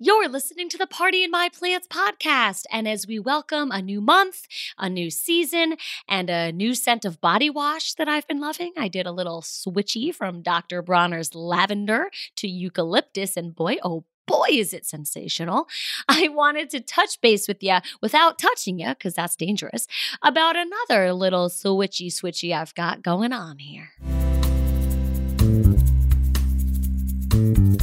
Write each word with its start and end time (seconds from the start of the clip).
You're 0.00 0.28
listening 0.28 0.68
to 0.68 0.78
the 0.78 0.86
Party 0.86 1.24
in 1.24 1.32
My 1.32 1.48
Plants 1.48 1.88
podcast. 1.88 2.66
And 2.70 2.86
as 2.86 3.08
we 3.08 3.18
welcome 3.18 3.72
a 3.72 3.82
new 3.82 4.00
month, 4.00 4.46
a 4.78 4.88
new 4.88 5.10
season, 5.10 5.74
and 6.08 6.30
a 6.30 6.52
new 6.52 6.76
scent 6.76 7.04
of 7.04 7.20
body 7.20 7.50
wash 7.50 7.94
that 7.94 8.08
I've 8.08 8.28
been 8.28 8.38
loving, 8.38 8.74
I 8.76 8.86
did 8.86 9.06
a 9.06 9.10
little 9.10 9.42
switchy 9.42 10.14
from 10.14 10.40
Dr. 10.40 10.82
Bronner's 10.82 11.34
lavender 11.34 12.12
to 12.36 12.46
eucalyptus. 12.46 13.36
And 13.36 13.56
boy, 13.56 13.78
oh 13.82 14.04
boy, 14.28 14.46
is 14.50 14.72
it 14.72 14.86
sensational. 14.86 15.66
I 16.08 16.28
wanted 16.28 16.70
to 16.70 16.80
touch 16.80 17.20
base 17.20 17.48
with 17.48 17.60
you 17.60 17.78
without 18.00 18.38
touching 18.38 18.78
you, 18.78 18.90
because 18.90 19.14
that's 19.14 19.34
dangerous, 19.34 19.88
about 20.22 20.54
another 20.54 21.12
little 21.12 21.48
switchy 21.48 22.06
switchy 22.06 22.54
I've 22.54 22.76
got 22.76 23.02
going 23.02 23.32
on 23.32 23.58
here. 23.58 23.90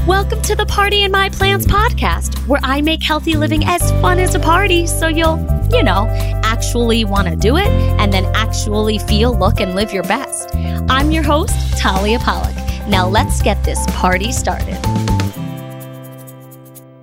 Welcome 0.08 0.44
to 0.44 0.56
the 0.56 0.68
Party 0.68 1.02
in 1.02 1.10
My 1.10 1.30
Plants 1.30 1.66
podcast, 1.66 2.38
where 2.48 2.60
I 2.62 2.80
make 2.80 3.02
healthy 3.02 3.36
living 3.36 3.66
as 3.66 3.82
fun 4.02 4.20
as 4.20 4.36
a 4.36 4.40
party 4.40 4.86
so 4.86 5.08
you'll, 5.08 5.40
you 5.72 5.82
know, 5.82 6.06
actually 6.44 7.04
want 7.04 7.28
to 7.28 7.36
do 7.36 7.58
it 7.58 7.66
and 7.66 8.14
then 8.14 8.26
actually 8.36 9.00
feel, 9.00 9.36
look, 9.36 9.60
and 9.60 9.74
live 9.74 9.92
your 9.92 10.04
best. 10.04 10.56
I'm 10.92 11.10
your 11.10 11.24
host, 11.24 11.56
Talia 11.80 12.20
Pollock. 12.20 12.56
Now 12.88 13.08
let's 13.08 13.42
get 13.42 13.64
this 13.64 13.84
party 13.94 14.32
started. 14.32 14.78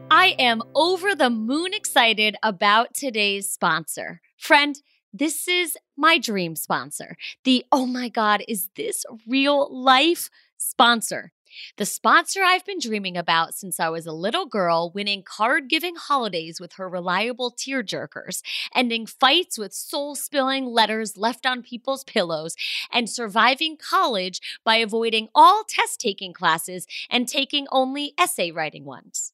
I 0.08 0.36
am 0.38 0.62
over 0.76 1.16
the 1.16 1.28
moon 1.28 1.74
excited 1.74 2.36
about 2.40 2.94
today's 2.94 3.50
sponsor. 3.50 4.20
Friend, 4.38 4.76
this 5.12 5.48
is 5.48 5.76
my 5.96 6.18
dream 6.18 6.54
sponsor. 6.54 7.16
The 7.42 7.64
oh 7.72 7.84
my 7.84 8.08
God, 8.08 8.44
is 8.46 8.68
this 8.76 9.04
real 9.26 9.68
life 9.76 10.30
sponsor? 10.56 11.32
The 11.76 11.86
sponsor 11.86 12.42
I've 12.42 12.64
been 12.64 12.78
dreaming 12.78 13.16
about 13.16 13.54
since 13.54 13.78
I 13.80 13.88
was 13.88 14.06
a 14.06 14.12
little 14.12 14.46
girl, 14.46 14.90
winning 14.94 15.22
card 15.22 15.68
giving 15.68 15.96
holidays 15.96 16.60
with 16.60 16.74
her 16.74 16.88
reliable 16.88 17.50
tear 17.50 17.82
jerkers, 17.82 18.42
ending 18.74 19.06
fights 19.06 19.58
with 19.58 19.72
soul 19.72 20.14
spilling 20.14 20.66
letters 20.66 21.16
left 21.16 21.46
on 21.46 21.62
people's 21.62 22.04
pillows, 22.04 22.56
and 22.90 23.08
surviving 23.08 23.76
college 23.76 24.40
by 24.64 24.76
avoiding 24.76 25.28
all 25.34 25.64
test 25.68 26.00
taking 26.00 26.32
classes 26.32 26.86
and 27.10 27.28
taking 27.28 27.66
only 27.70 28.14
essay 28.18 28.50
writing 28.50 28.84
ones. 28.84 29.32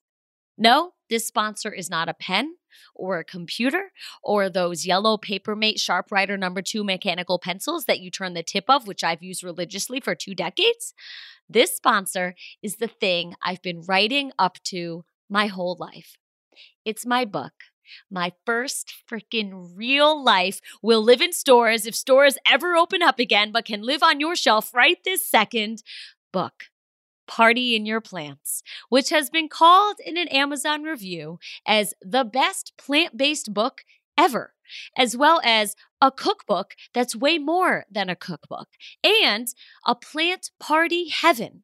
No, 0.57 0.95
this 1.09 1.27
sponsor 1.27 1.73
is 1.73 1.89
not 1.89 2.09
a 2.09 2.15
pen 2.15 2.57
or 2.95 3.19
a 3.19 3.25
computer 3.25 3.93
or 4.23 4.49
those 4.49 4.87
yellow 4.87 5.17
Papermate 5.17 5.79
Sharpwriter 5.79 6.39
number 6.39 6.63
two 6.63 6.85
mechanical 6.85 7.39
pencils 7.39 7.85
that 7.85 8.01
you 8.01 8.11
turn 8.11 8.35
the 8.35 8.43
tip 8.43 8.65
of, 8.69 8.87
which 8.87 9.05
I've 9.05 9.23
used 9.23 9.43
religiously 9.43 10.01
for 10.01 10.15
two 10.15 10.35
decades. 10.35 10.95
This 11.49 11.77
sponsor 11.77 12.35
is 12.63 12.77
the 12.77 12.89
thing 12.89 13.35
I've 13.43 13.63
been 13.63 13.83
writing 13.83 14.33
up 14.39 14.63
to 14.65 15.05
my 15.31 15.47
whole 15.47 15.77
life. 15.79 16.17
It's 16.85 17.07
my 17.07 17.25
book. 17.25 17.53
My 18.11 18.33
first 18.45 18.93
freaking 19.11 19.71
real 19.75 20.23
life 20.23 20.61
will 20.83 21.03
live 21.03 21.23
in 21.23 21.33
stores 21.33 21.87
if 21.87 21.95
stores 21.95 22.37
ever 22.47 22.77
open 22.77 23.03
up 23.03 23.19
again, 23.19 23.51
but 23.51 23.65
can 23.65 23.83
live 23.83 24.03
on 24.03 24.21
your 24.21 24.37
shelf 24.37 24.75
right 24.75 24.99
this 25.05 25.27
second 25.27 25.83
book. 26.33 26.65
Party 27.29 27.77
in 27.77 27.87
Your 27.87 28.01
Plants, 28.01 28.63
which 28.89 29.11
has 29.11 29.31
been 29.31 29.49
called 29.49 29.97
in 30.05 30.17
an 30.17 30.29
Amazon 30.29 30.83
review 30.83 31.39
as 31.67 31.95
the 32.03 32.25
best 32.25 32.73
plant 32.77 33.17
based 33.17 33.55
book 33.55 33.83
ever, 34.17 34.55
as 34.97 35.17
well 35.17 35.41
as 35.45 35.77
a 36.01 36.11
cookbook 36.11 36.75
that's 36.93 37.15
way 37.15 37.39
more 37.39 37.85
than 37.91 38.09
a 38.09 38.17
cookbook, 38.17 38.69
and 39.05 39.49
a 39.87 39.95
plant 39.95 40.51
party 40.59 41.09
heaven. 41.09 41.63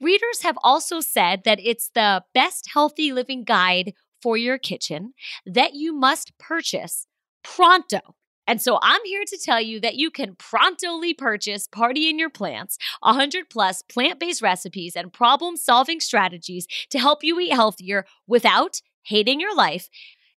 Readers 0.00 0.42
have 0.42 0.58
also 0.62 1.00
said 1.00 1.42
that 1.44 1.60
it's 1.62 1.90
the 1.94 2.24
best 2.34 2.70
healthy 2.72 3.12
living 3.12 3.44
guide 3.44 3.92
for 4.20 4.36
your 4.36 4.58
kitchen 4.58 5.14
that 5.44 5.74
you 5.74 5.92
must 5.94 6.36
purchase 6.38 7.06
pronto. 7.42 8.16
And 8.46 8.60
so 8.62 8.78
I'm 8.82 9.04
here 9.04 9.24
to 9.26 9.38
tell 9.38 9.60
you 9.60 9.80
that 9.80 9.96
you 9.96 10.10
can 10.10 10.36
promptly 10.36 11.14
purchase 11.14 11.66
Party 11.66 12.08
in 12.08 12.18
Your 12.18 12.30
Plants, 12.30 12.78
100 13.00 13.50
plus 13.50 13.82
plant 13.82 14.20
based 14.20 14.42
recipes 14.42 14.94
and 14.96 15.12
problem 15.12 15.56
solving 15.56 16.00
strategies 16.00 16.66
to 16.90 16.98
help 16.98 17.24
you 17.24 17.38
eat 17.40 17.52
healthier 17.52 18.06
without 18.26 18.80
hating 19.02 19.40
your 19.40 19.54
life 19.54 19.88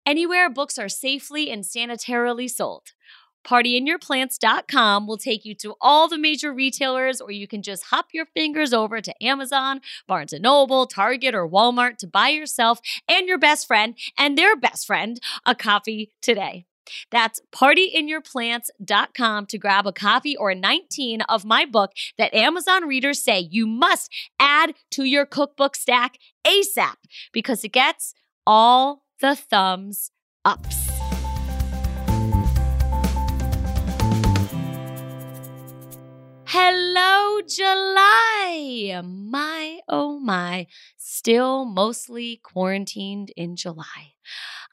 anywhere 0.08 0.48
books 0.48 0.78
are 0.78 0.88
safely 0.88 1.50
and 1.50 1.64
sanitarily 1.64 2.48
sold. 2.48 2.92
PartyInYourPlants.com 3.46 5.06
will 5.06 5.18
take 5.18 5.44
you 5.44 5.54
to 5.56 5.74
all 5.80 6.08
the 6.08 6.18
major 6.18 6.52
retailers, 6.52 7.20
or 7.20 7.30
you 7.30 7.46
can 7.46 7.62
just 7.62 7.84
hop 7.84 8.06
your 8.12 8.26
fingers 8.26 8.72
over 8.72 9.00
to 9.00 9.24
Amazon, 9.24 9.80
Barnes 10.06 10.32
& 10.38 10.40
Noble, 10.40 10.86
Target, 10.86 11.34
or 11.34 11.48
Walmart 11.48 11.98
to 11.98 12.06
buy 12.06 12.28
yourself 12.28 12.80
and 13.08 13.28
your 13.28 13.38
best 13.38 13.66
friend 13.66 13.96
and 14.18 14.36
their 14.36 14.56
best 14.56 14.86
friend 14.86 15.20
a 15.46 15.54
coffee 15.54 16.10
today. 16.20 16.66
That's 17.10 17.40
partyinyourplants.com 17.52 19.46
to 19.46 19.58
grab 19.58 19.86
a 19.86 19.92
copy 19.92 20.36
or 20.36 20.54
19 20.54 21.22
of 21.22 21.44
my 21.44 21.64
book 21.64 21.92
that 22.16 22.34
Amazon 22.34 22.86
readers 22.86 23.22
say 23.22 23.40
you 23.40 23.66
must 23.66 24.12
add 24.38 24.74
to 24.92 25.04
your 25.04 25.26
cookbook 25.26 25.76
stack 25.76 26.18
ASAP 26.46 26.96
because 27.32 27.64
it 27.64 27.72
gets 27.72 28.14
all 28.46 29.04
the 29.20 29.36
thumbs 29.36 30.10
ups. 30.44 30.88
Hello, 36.50 37.42
July. 37.46 39.02
My, 39.04 39.80
oh 39.86 40.18
my, 40.18 40.66
still 40.96 41.66
mostly 41.66 42.40
quarantined 42.42 43.32
in 43.36 43.54
July. 43.54 44.14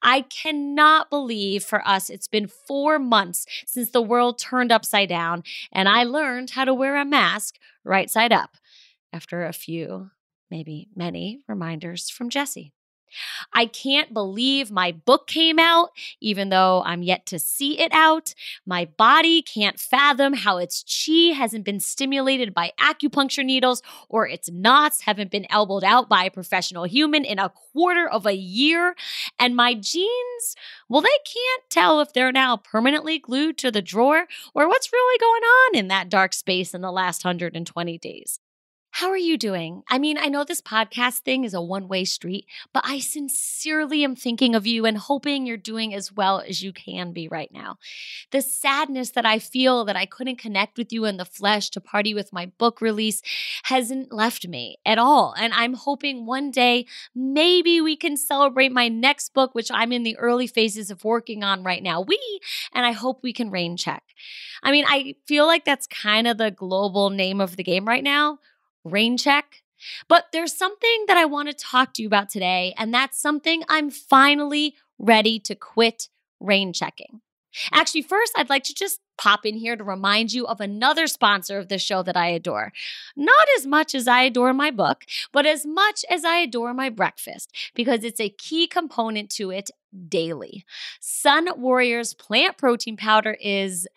I 0.06 0.22
cannot 0.22 1.10
believe 1.10 1.64
for 1.64 1.86
us 1.86 2.12
it's 2.12 2.28
been 2.28 2.48
four 2.48 3.00
months 3.00 3.48
since 3.66 3.90
the 3.90 4.04
world 4.04 4.38
turned 4.38 4.72
upside 4.72 5.10
down 5.10 5.42
and 5.72 5.90
I 5.90 6.04
learned 6.04 6.52
how 6.52 6.64
to 6.64 6.76
wear 6.76 6.96
a 6.96 7.04
mask 7.04 7.56
right 7.84 8.10
side 8.10 8.32
up 8.32 8.56
after 9.12 9.46
a 9.46 9.52
few, 9.52 10.12
maybe 10.52 10.90
many 10.96 11.40
reminders 11.48 12.12
from 12.12 12.30
Jesse. 12.30 12.72
I 13.54 13.66
can't 13.66 14.14
believe 14.14 14.72
my 14.72 14.92
book 14.92 15.28
came 15.28 15.60
out, 15.60 15.90
even 16.20 16.50
though 16.50 16.84
I'm 16.86 17.04
yet 17.04 17.26
to 17.28 17.40
see 17.40 17.80
it 17.80 17.92
out. 17.94 18.34
My 18.66 18.86
body 18.86 19.42
can't 19.42 19.80
fathom 19.80 20.34
how 20.34 20.58
its 20.58 20.84
chi 20.84 21.34
hasn't 21.34 21.66
been 21.66 21.80
stimulated 21.80 22.54
by 22.54 22.72
acupuncture 22.80 23.46
needles 23.46 23.82
or 24.10 24.28
its 24.28 24.50
knots 24.50 25.02
haven't 25.02 25.32
been 25.32 25.48
elbowed 25.50 25.84
out 25.84 26.10
by 26.10 26.26
a 26.26 26.32
professional 26.32 26.84
human 26.84 27.26
in 27.26 27.40
a 27.40 27.50
quarter 27.50 28.08
of 28.08 28.26
a 28.26 28.36
year. 28.36 28.96
And 29.40 29.56
my 29.56 29.74
jeans, 29.74 30.56
well, 30.90 31.02
they 31.02 31.08
can't 31.26 31.64
tell 31.70 32.00
if 32.00 32.14
they're 32.14 32.32
now 32.32 32.58
permanently 32.58 33.20
glued 33.20 33.58
to 33.60 33.72
the 33.72 33.82
drawer 33.82 34.28
or 34.54 34.68
what's 34.68 34.92
really 34.92 35.20
going 35.20 35.44
on 35.44 35.80
in 35.80 35.88
that 35.90 36.10
dark 36.10 36.34
space 36.34 36.74
in 36.74 36.82
the 36.82 36.92
last 36.92 37.24
120 37.24 37.98
days. 37.98 38.40
How 39.00 39.10
are 39.10 39.18
you 39.18 39.38
doing? 39.38 39.84
I 39.90 40.00
mean, 40.00 40.18
I 40.18 40.28
know 40.28 40.46
this 40.46 40.62
podcast 40.62 41.20
thing 41.20 41.44
is 41.44 41.54
a 41.54 41.62
one 41.62 41.90
way 41.90 42.06
street, 42.06 42.46
but 42.72 42.86
I 42.88 43.00
sincerely 43.00 44.06
am 44.06 44.16
thinking 44.16 44.56
of 44.56 44.66
you 44.66 44.86
and 44.86 44.98
hoping 44.98 45.46
you're 45.46 45.58
doing 45.58 45.94
as 45.94 46.14
well 46.14 46.40
as 46.40 46.64
you 46.64 46.72
can 46.72 47.12
be 47.12 47.28
right 47.28 47.52
now. 47.52 47.78
The 48.32 48.42
sadness 48.42 49.10
that 49.10 49.26
I 49.26 49.38
feel 49.38 49.84
that 49.84 49.98
I 49.98 50.06
couldn't 50.06 50.38
connect 50.38 50.78
with 50.78 50.94
you 50.94 51.04
in 51.04 51.18
the 51.18 51.26
flesh 51.26 51.70
to 51.72 51.82
party 51.82 52.14
with 52.14 52.32
my 52.32 52.46
book 52.58 52.80
release 52.80 53.22
hasn't 53.64 54.14
left 54.14 54.48
me 54.48 54.78
at 54.86 54.98
all. 54.98 55.36
And 55.38 55.54
I'm 55.54 55.74
hoping 55.74 56.26
one 56.26 56.50
day 56.50 56.86
maybe 57.14 57.82
we 57.82 57.98
can 57.98 58.16
celebrate 58.16 58.72
my 58.72 58.88
next 58.88 59.34
book, 59.34 59.54
which 59.54 59.72
I'm 59.74 59.92
in 59.92 60.04
the 60.04 60.16
early 60.16 60.48
phases 60.48 60.90
of 60.90 61.04
working 61.04 61.44
on 61.44 61.64
right 61.64 61.84
now. 61.84 62.00
We, 62.00 62.18
and 62.72 62.86
I 62.86 62.94
hope 62.94 63.24
we 63.24 63.34
can 63.34 63.52
rain 63.52 63.76
check. 63.76 64.04
I 64.64 64.72
mean, 64.72 64.86
I 64.88 65.16
feel 65.28 65.46
like 65.48 65.66
that's 65.66 65.86
kind 65.86 66.28
of 66.28 66.38
the 66.38 66.50
global 66.50 67.10
name 67.10 67.42
of 67.42 67.58
the 67.58 67.64
game 67.64 67.86
right 67.86 68.02
now 68.02 68.40
rain 68.86 69.18
check. 69.18 69.64
But 70.08 70.28
there's 70.32 70.56
something 70.56 71.06
that 71.08 71.18
I 71.18 71.26
want 71.26 71.50
to 71.50 71.54
talk 71.54 71.94
to 71.94 72.02
you 72.02 72.08
about 72.08 72.30
today, 72.30 72.74
and 72.78 72.94
that's 72.94 73.20
something 73.22 73.64
I'm 73.68 73.90
finally 73.90 74.76
ready 74.98 75.38
to 75.40 75.56
quit 75.56 76.08
rain 76.40 76.72
checking. 76.72 77.22
Actually, 77.72 78.02
first, 78.02 78.34
I'd 78.36 78.50
like 78.50 78.64
to 78.66 78.74
just 78.74 79.00
pop 79.18 79.46
in 79.46 79.56
here 79.56 79.76
to 79.76 79.84
remind 79.84 80.34
you 80.34 80.46
of 80.46 80.60
another 80.60 81.08
sponsor 81.08 81.58
of 81.58 81.70
the 81.70 81.78
show 81.78 82.04
that 82.04 82.18
I 82.18 82.28
adore. 82.28 82.74
Not 83.16 83.48
as 83.58 83.66
much 83.66 83.96
as 83.96 84.08
I 84.08 84.24
adore 84.24 84.54
my 84.54 84.72
book, 84.72 85.06
but 85.32 85.46
as 85.46 85.66
much 85.66 86.04
as 86.10 86.26
I 86.26 86.38
adore 86.38 86.74
my 86.74 86.90
breakfast, 86.90 87.54
because 87.74 88.04
it's 88.04 88.20
a 88.20 88.30
key 88.30 88.68
component 88.68 89.30
to 89.32 89.52
it 89.52 89.72
daily. 90.10 90.66
Sun 91.00 91.48
Warriors 91.58 92.14
plant 92.14 92.58
protein 92.58 92.98
powder 92.98 93.38
is 93.42 93.88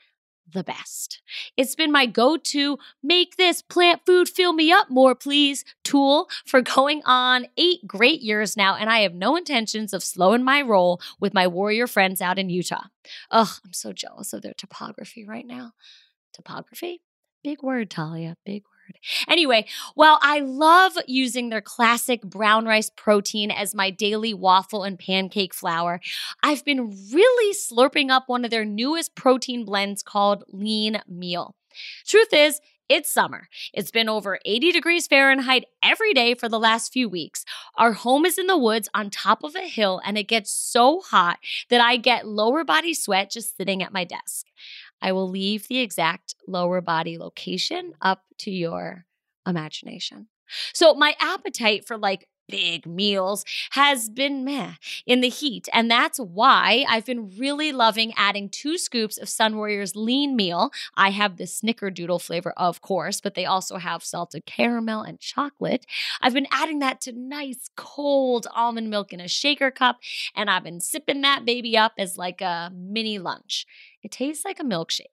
the 0.53 0.65
best. 0.65 1.21
It's 1.57 1.75
been 1.75 1.93
my 1.93 2.07
go 2.07 2.37
to 2.37 2.79
make 3.03 3.37
this 3.37 3.63
plant 3.63 4.03
food 4.07 4.29
fill 4.29 4.53
me 4.53 4.73
up 4.73 4.91
more, 4.91 5.15
please 5.15 5.65
tool 5.85 6.29
for 6.47 6.61
going 6.61 7.03
on 7.05 7.47
eight 7.57 7.87
great 7.87 8.21
years 8.21 8.57
now, 8.57 8.75
and 8.75 8.91
I 8.91 9.01
have 9.01 9.15
no 9.15 9.37
intentions 9.37 9.93
of 9.93 10.03
slowing 10.03 10.45
my 10.45 10.63
roll 10.63 11.01
with 11.21 11.35
my 11.35 11.47
warrior 11.47 11.87
friends 11.87 12.21
out 12.21 12.39
in 12.39 12.51
Utah. 12.51 12.85
Ugh, 13.31 13.49
I'm 13.65 13.73
so 13.73 13.93
jealous 13.93 14.33
of 14.33 14.43
their 14.43 14.55
topography 14.55 15.25
right 15.25 15.47
now. 15.47 15.73
Topography? 16.33 17.03
Big 17.43 17.63
word, 17.63 17.91
Talia, 17.91 18.37
big 18.45 18.65
word. 18.65 18.78
Anyway, 19.29 19.67
while 19.95 20.19
I 20.23 20.41
love 20.41 20.93
using 21.07 21.49
their 21.49 21.61
classic 21.61 22.23
brown 22.23 22.67
rice 22.67 22.91
protein 22.91 23.51
as 23.51 23.75
my 23.75 23.91
daily 23.91 24.35
waffle 24.35 24.85
and 24.85 24.99
pancake 24.99 25.55
flour, 25.55 26.01
I've 26.43 26.65
been 26.65 26.95
really 27.13 27.55
slurping 27.55 28.11
up 28.11 28.25
one 28.27 28.45
of 28.45 28.51
their 28.51 28.65
newest 28.65 29.15
protein 29.15 29.65
blends 29.65 30.03
called 30.03 30.45
Lean 30.49 31.01
Meal. 31.09 31.55
Truth 32.07 32.33
is, 32.33 32.61
it's 32.89 33.11
summer. 33.11 33.49
It's 33.75 33.91
been 33.91 34.09
over 34.09 34.39
80 34.47 34.73
degrees 34.73 35.07
Fahrenheit 35.07 35.67
every 35.83 36.15
day 36.15 36.35
for 36.35 36.49
the 36.49 36.59
last 36.59 36.91
few 36.91 37.07
weeks. 37.07 37.45
Our 37.77 37.93
home 37.93 38.25
is 38.25 38.39
in 38.39 38.47
the 38.47 38.57
woods 38.57 38.89
on 38.95 39.11
top 39.11 39.45
of 39.45 39.55
a 39.55 39.69
hill, 39.69 40.01
and 40.07 40.17
it 40.17 40.25
gets 40.25 40.51
so 40.51 41.01
hot 41.01 41.39
that 41.69 41.83
I 41.83 41.99
get 41.99 42.27
lower 42.27 42.65
body 42.65 42.95
sweat 42.95 43.31
just 43.31 43.59
sitting 43.59 43.83
at 43.83 43.93
my 43.93 44.05
desk. 44.05 44.47
I 45.01 45.13
will 45.13 45.29
leave 45.29 45.69
the 45.69 45.79
exact 45.79 46.35
lower 46.47 46.81
body 46.81 47.19
location 47.19 47.93
up 48.01 48.23
to 48.39 48.51
your 48.51 49.07
imagination. 49.47 50.29
So, 50.73 50.95
my 50.95 51.15
appetite 51.21 51.87
for 51.87 51.97
like 51.99 52.27
big 52.49 52.87
meals 52.87 53.45
has 53.73 54.09
been 54.09 54.45
meh 54.45 54.73
in 55.07 55.21
the 55.21 55.29
heat. 55.29 55.69
And 55.73 55.91
that's 55.91 56.19
why 56.19 56.85
I've 56.89 57.05
been 57.05 57.31
really 57.39 57.73
loving 57.73 58.13
adding 58.17 58.49
two 58.49 58.79
scoops 58.79 59.19
of 59.19 59.29
Sun 59.29 59.57
Warrior's 59.57 59.95
lean 59.95 60.35
meal. 60.35 60.71
I 60.97 61.11
have 61.11 61.37
the 61.37 61.45
snickerdoodle 61.45 62.23
flavor, 62.23 62.53
of 62.57 62.81
course, 62.81 63.21
but 63.21 63.35
they 63.35 63.45
also 63.45 63.77
have 63.77 64.03
salted 64.03 64.47
caramel 64.47 65.03
and 65.03 65.21
chocolate. 65.21 65.85
I've 66.21 66.35
been 66.35 66.47
adding 66.51 66.79
that 66.81 67.01
to 67.03 67.13
nice 67.13 67.69
cold 67.77 68.47
almond 68.55 68.91
milk 68.91 69.13
in 69.13 69.21
a 69.21 69.29
shaker 69.29 69.71
cup, 69.71 69.99
and 70.35 70.51
I've 70.51 70.65
been 70.65 70.81
sipping 70.81 71.21
that 71.23 71.45
baby 71.45 71.77
up 71.77 71.93
as 71.99 72.17
like 72.17 72.41
a 72.41 72.73
mini 72.75 73.19
lunch. 73.19 73.67
It 74.03 74.13
tastes 74.13 74.45
like 74.45 74.61
a 74.61 74.65
milkshake. 74.65 75.07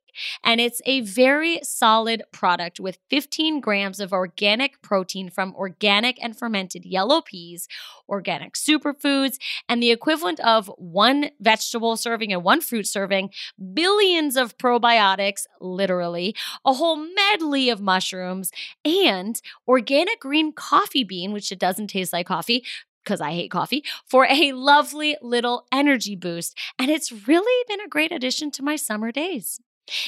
And 0.44 0.62
it's 0.62 0.82
a 0.86 1.02
very 1.02 1.60
solid 1.64 2.24
product 2.32 2.80
with 2.80 3.00
15 3.10 3.60
grams 3.60 4.00
of 4.00 4.14
organic 4.14 4.82
protein 4.82 5.30
from 5.30 5.54
organic 5.56 6.24
and 6.24 6.38
fermented 6.38 6.86
yellow 6.86 7.22
peas, 7.22 7.68
organic 8.08 8.54
superfoods, 8.54 9.38
and 9.68 9.82
the 9.82 9.92
equivalent 9.92 10.40
of 10.42 10.72
one 10.78 11.32
vegetable 11.40 11.98
serving 11.98 12.32
and 12.32 12.44
one 12.44 12.62
fruit 12.62 12.88
serving, 12.88 13.32
billions 13.74 14.38
of 14.38 14.58
probiotics, 14.58 15.46
literally, 15.60 16.36
a 16.64 16.74
whole 16.74 16.96
medley 16.96 17.70
of 17.70 17.82
mushrooms, 17.82 18.52
and 18.86 19.42
organic 19.68 20.20
green 20.20 20.54
coffee 20.54 21.04
bean, 21.04 21.34
which 21.34 21.52
it 21.52 21.60
doesn't 21.60 21.88
taste 21.88 22.14
like 22.14 22.28
coffee, 22.28 22.64
because 23.06 23.22
I 23.22 23.32
hate 23.32 23.52
coffee, 23.52 23.84
for 24.06 24.26
a 24.26 24.52
lovely 24.52 25.16
little 25.22 25.68
energy 25.72 26.16
boost. 26.16 26.58
And 26.80 26.90
it's 26.90 27.28
really 27.28 27.66
been 27.68 27.82
a 27.82 27.88
great 27.88 28.12
addition 28.12 28.50
to 28.52 28.64
my 28.64 28.76
summer 28.76 29.12
days. 29.12 29.60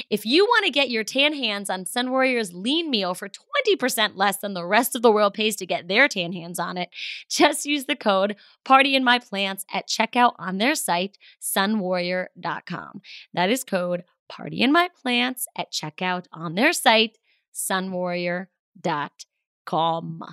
If 0.09 0.25
you 0.25 0.45
want 0.45 0.65
to 0.65 0.71
get 0.71 0.89
your 0.89 1.03
tan 1.03 1.33
hands 1.33 1.69
on 1.69 1.85
Sun 1.85 2.09
Warrior's 2.09 2.53
lean 2.53 2.89
meal 2.89 3.13
for 3.13 3.29
20% 3.29 4.13
less 4.15 4.37
than 4.37 4.53
the 4.53 4.65
rest 4.65 4.95
of 4.95 5.03
the 5.03 5.11
world 5.11 5.35
pays 5.35 5.55
to 5.57 5.65
get 5.65 5.87
their 5.87 6.07
tan 6.07 6.33
hands 6.33 6.59
on 6.59 6.77
it, 6.77 6.89
just 7.29 7.65
use 7.65 7.85
the 7.85 7.95
code 7.95 8.35
Party 8.65 8.95
in 8.95 9.03
My 9.03 9.19
Plants 9.19 9.65
at 9.71 9.87
checkout 9.87 10.33
on 10.39 10.57
their 10.57 10.75
site, 10.75 11.17
sunwarrior.com. 11.41 13.01
That 13.33 13.49
is 13.49 13.63
code 13.63 14.03
Party 14.27 14.61
in 14.61 14.71
My 14.71 14.89
Plants 15.01 15.47
at 15.55 15.71
checkout 15.71 16.25
on 16.33 16.55
their 16.55 16.73
site, 16.73 17.19
sunwarrior.com. 17.53 20.23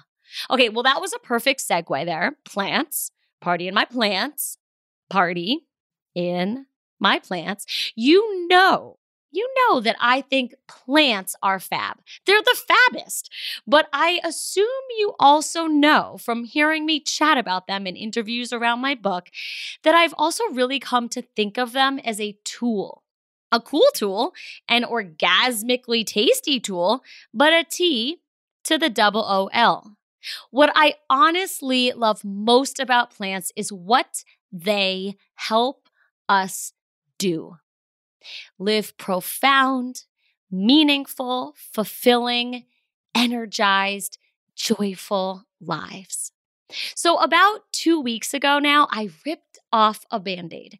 Okay, 0.50 0.68
well, 0.68 0.82
that 0.82 1.00
was 1.00 1.12
a 1.12 1.18
perfect 1.18 1.60
segue 1.60 2.04
there. 2.04 2.36
Plants, 2.44 3.10
party 3.40 3.68
in 3.68 3.74
my 3.74 3.84
plants, 3.84 4.58
party 5.10 5.66
in 6.14 6.66
my 7.00 7.18
plants. 7.18 7.92
You 7.94 8.46
know, 8.48 8.98
you 9.30 9.52
know 9.58 9.80
that 9.80 9.96
I 10.00 10.20
think 10.20 10.54
plants 10.68 11.34
are 11.42 11.58
fab. 11.58 11.98
They're 12.24 12.40
the 12.40 12.56
fabbest. 12.70 13.24
But 13.66 13.88
I 13.92 14.20
assume 14.22 14.66
you 14.96 15.14
also 15.18 15.66
know 15.66 16.16
from 16.20 16.44
hearing 16.44 16.86
me 16.86 17.00
chat 17.00 17.36
about 17.36 17.66
them 17.66 17.86
in 17.86 17.96
interviews 17.96 18.52
around 18.52 18.80
my 18.80 18.94
book 18.94 19.30
that 19.82 19.94
I've 19.94 20.14
also 20.16 20.44
really 20.52 20.78
come 20.78 21.08
to 21.10 21.22
think 21.22 21.58
of 21.58 21.72
them 21.72 21.98
as 21.98 22.20
a 22.20 22.38
tool. 22.44 23.02
A 23.50 23.60
cool 23.60 23.86
tool, 23.94 24.32
an 24.68 24.84
orgasmically 24.84 26.06
tasty 26.06 26.58
tool, 26.58 27.02
but 27.32 27.52
a 27.52 27.64
T 27.64 28.20
to 28.64 28.78
the 28.78 28.90
double 28.90 29.24
O 29.24 29.48
L. 29.52 29.96
What 30.50 30.72
I 30.74 30.94
honestly 31.10 31.92
love 31.92 32.24
most 32.24 32.78
about 32.80 33.10
plants 33.10 33.52
is 33.56 33.72
what 33.72 34.24
they 34.52 35.16
help 35.34 35.88
us 36.28 36.72
do 37.18 37.56
live 38.58 38.96
profound, 38.96 40.04
meaningful, 40.50 41.54
fulfilling, 41.56 42.64
energized, 43.14 44.18
joyful 44.56 45.44
lives. 45.60 46.32
So, 46.94 47.18
about 47.18 47.60
two 47.72 48.00
weeks 48.00 48.32
ago 48.32 48.58
now, 48.58 48.88
I 48.90 49.10
ripped 49.26 49.58
off 49.72 50.04
a 50.10 50.18
band 50.18 50.54
aid 50.54 50.78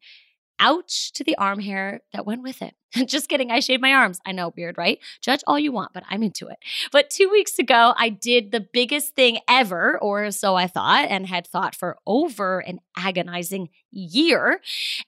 ouch 0.59 1.13
to 1.13 1.25
the 1.25 1.37
arm 1.37 1.61
hair 1.61 2.01
that 2.13 2.27
went 2.27 2.43
with 2.43 2.63
it. 2.63 2.75
Just 3.07 3.29
kidding. 3.29 3.51
I 3.51 3.61
shaved 3.61 3.83
my 3.83 3.93
arms. 3.93 4.21
I 4.25 4.33
know, 4.33 4.53
weird, 4.57 4.79
right? 4.79 4.99
Judge 5.21 5.43
all 5.47 5.59
you 5.59 5.73
want, 5.73 5.93
but 5.93 6.05
I'm 6.09 6.23
into 6.23 6.49
it. 6.49 6.59
But 6.93 7.11
two 7.11 7.29
weeks 7.29 7.59
ago, 7.59 7.95
I 7.97 8.09
did 8.09 8.53
the 8.53 8.61
biggest 8.61 9.15
thing 9.15 9.39
ever, 9.49 9.99
or 10.01 10.31
so 10.31 10.55
I 10.55 10.67
thought, 10.67 11.07
and 11.09 11.27
had 11.27 11.47
thought 11.47 11.75
for 11.75 11.99
over 12.07 12.61
an 12.61 12.81
agonizing 12.97 13.71
year. 13.91 14.61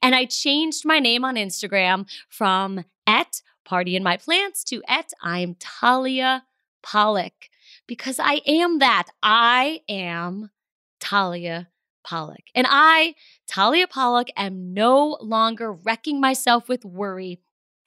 And 0.02 0.14
I 0.14 0.24
changed 0.24 0.84
my 0.84 0.98
name 0.98 1.24
on 1.24 1.36
Instagram 1.36 2.08
from 2.28 2.84
at 3.06 3.42
party 3.64 3.96
in 3.96 4.02
my 4.02 4.16
plants 4.16 4.64
to 4.64 4.82
at 4.88 5.12
I'm 5.22 5.56
Talia 5.58 6.44
Pollock 6.82 7.48
because 7.86 8.18
I 8.18 8.40
am 8.46 8.78
that. 8.78 9.08
I 9.22 9.80
am 9.88 10.50
Talia 11.00 11.68
Pollock. 12.06 12.44
And 12.54 12.66
I, 12.70 13.14
Talia 13.48 13.86
Pollock, 13.86 14.28
am 14.36 14.72
no 14.72 15.18
longer 15.20 15.72
wrecking 15.72 16.20
myself 16.20 16.68
with 16.68 16.84
worry 16.84 17.40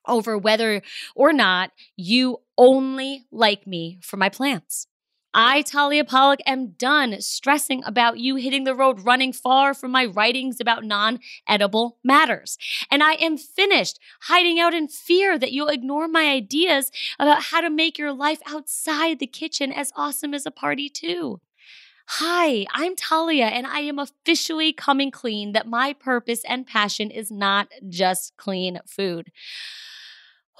over 0.07 0.37
whether 0.37 0.81
or 1.15 1.33
not 1.33 1.71
you 1.95 2.37
only 2.57 3.25
like 3.31 3.65
me 3.65 3.99
for 4.01 4.17
my 4.17 4.29
plants. 4.29 4.87
I, 5.31 5.61
Talia 5.61 6.03
Pollock, 6.03 6.39
am 6.47 6.71
done 6.71 7.21
stressing 7.21 7.83
about 7.85 8.17
you 8.17 8.35
hitting 8.35 8.63
the 8.63 8.73
road 8.73 9.05
running 9.05 9.31
far 9.31 9.75
from 9.75 9.91
my 9.91 10.05
writings 10.05 10.59
about 10.59 10.83
non 10.83 11.19
edible 11.47 11.99
matters. 12.03 12.57
And 12.89 13.03
I 13.03 13.13
am 13.13 13.37
finished 13.37 13.99
hiding 14.23 14.59
out 14.59 14.73
in 14.73 14.87
fear 14.87 15.37
that 15.37 15.51
you'll 15.51 15.67
ignore 15.67 16.07
my 16.07 16.31
ideas 16.31 16.91
about 17.19 17.43
how 17.43 17.61
to 17.61 17.69
make 17.69 17.99
your 17.99 18.11
life 18.11 18.41
outside 18.47 19.19
the 19.19 19.27
kitchen 19.27 19.71
as 19.71 19.93
awesome 19.95 20.33
as 20.33 20.47
a 20.47 20.51
party, 20.51 20.89
too. 20.89 21.39
Hi, 22.13 22.65
I'm 22.73 22.95
Talia, 22.95 23.45
and 23.45 23.67
I 23.67 23.81
am 23.81 23.99
officially 23.99 24.73
coming 24.73 25.11
clean 25.11 25.51
that 25.51 25.67
my 25.67 25.93
purpose 25.93 26.41
and 26.43 26.65
passion 26.65 27.11
is 27.11 27.29
not 27.29 27.71
just 27.87 28.35
clean 28.35 28.79
food. 28.87 29.31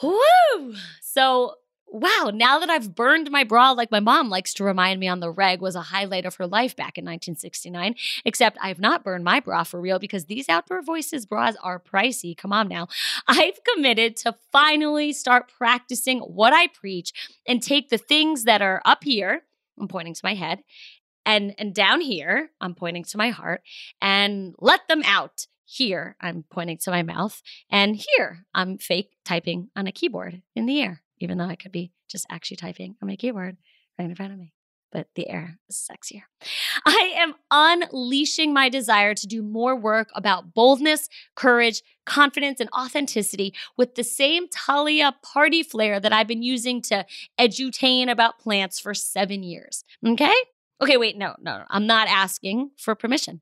Woo! 0.03 0.75
So, 1.01 1.55
wow, 1.87 2.29
now 2.31 2.59
that 2.59 2.69
I've 2.69 2.93
burned 2.93 3.31
my 3.31 3.43
bra 3.43 3.71
like 3.71 3.89
my 3.89 3.99
mom 3.99 4.29
likes 4.29 4.53
to 4.53 4.63
remind 4.63 4.99
me 4.99 5.07
on 5.07 5.21
the 5.21 5.31
reg 5.31 5.59
was 5.59 5.73
a 5.73 5.81
highlight 5.81 6.23
of 6.23 6.35
her 6.35 6.45
life 6.45 6.75
back 6.75 6.99
in 6.99 7.03
1969, 7.03 7.95
except 8.25 8.59
I've 8.61 8.79
not 8.79 9.03
burned 9.03 9.23
my 9.23 9.39
bra 9.39 9.63
for 9.63 9.81
real 9.81 9.97
because 9.97 10.25
these 10.25 10.49
outdoor 10.49 10.83
voices 10.83 11.25
bras 11.25 11.55
are 11.63 11.79
pricey. 11.79 12.37
Come 12.37 12.53
on 12.53 12.67
now. 12.67 12.89
I've 13.27 13.59
committed 13.73 14.17
to 14.17 14.35
finally 14.51 15.13
start 15.13 15.51
practicing 15.57 16.19
what 16.19 16.53
I 16.53 16.67
preach 16.67 17.11
and 17.47 17.59
take 17.59 17.89
the 17.89 17.97
things 17.97 18.43
that 18.43 18.61
are 18.61 18.83
up 18.85 19.03
here, 19.03 19.41
I'm 19.79 19.87
pointing 19.87 20.13
to 20.13 20.21
my 20.23 20.35
head, 20.35 20.59
and 21.29 21.53
and 21.59 21.73
down 21.73 22.01
here 22.01 22.49
i'm 22.59 22.73
pointing 22.73 23.03
to 23.03 23.17
my 23.17 23.29
heart 23.29 23.61
and 24.01 24.55
let 24.59 24.87
them 24.87 25.01
out 25.05 25.45
here 25.65 26.15
i'm 26.19 26.43
pointing 26.49 26.77
to 26.77 26.89
my 26.89 27.03
mouth 27.03 27.41
and 27.69 28.03
here 28.15 28.45
i'm 28.53 28.77
fake 28.77 29.11
typing 29.23 29.69
on 29.75 29.85
a 29.85 29.91
keyboard 29.91 30.41
in 30.55 30.65
the 30.65 30.81
air 30.81 31.01
even 31.19 31.37
though 31.37 31.45
i 31.45 31.55
could 31.55 31.71
be 31.71 31.91
just 32.09 32.25
actually 32.29 32.57
typing 32.57 32.95
on 33.01 33.07
my 33.07 33.15
keyboard 33.15 33.57
right 33.97 34.09
in 34.09 34.15
front 34.15 34.33
of 34.33 34.39
me 34.39 34.53
but 34.91 35.07
the 35.13 35.29
air 35.29 35.59
is 35.69 35.87
sexier. 35.91 36.23
I 36.83 37.13
am 37.15 37.35
unleashing 37.51 38.53
my 38.53 38.69
desire 38.69 39.13
to 39.13 39.27
do 39.27 39.43
more 39.43 39.75
work 39.75 40.09
about 40.15 40.55
boldness, 40.55 41.09
courage, 41.35 41.83
confidence, 42.07 42.59
and 42.59 42.71
authenticity 42.75 43.53
with 43.77 43.93
the 43.93 44.03
same 44.03 44.47
Talia 44.49 45.13
party 45.21 45.61
flair 45.61 45.99
that 45.99 46.11
I've 46.11 46.25
been 46.25 46.41
using 46.41 46.81
to 46.83 47.05
edutain 47.39 48.09
about 48.09 48.39
plants 48.39 48.79
for 48.79 48.95
seven 48.95 49.43
years. 49.43 49.83
Okay? 50.03 50.33
Okay, 50.81 50.97
wait, 50.97 51.17
no, 51.17 51.35
no, 51.41 51.57
no. 51.57 51.63
I'm 51.69 51.87
not 51.87 52.07
asking 52.07 52.71
for 52.77 52.95
permission. 52.95 53.41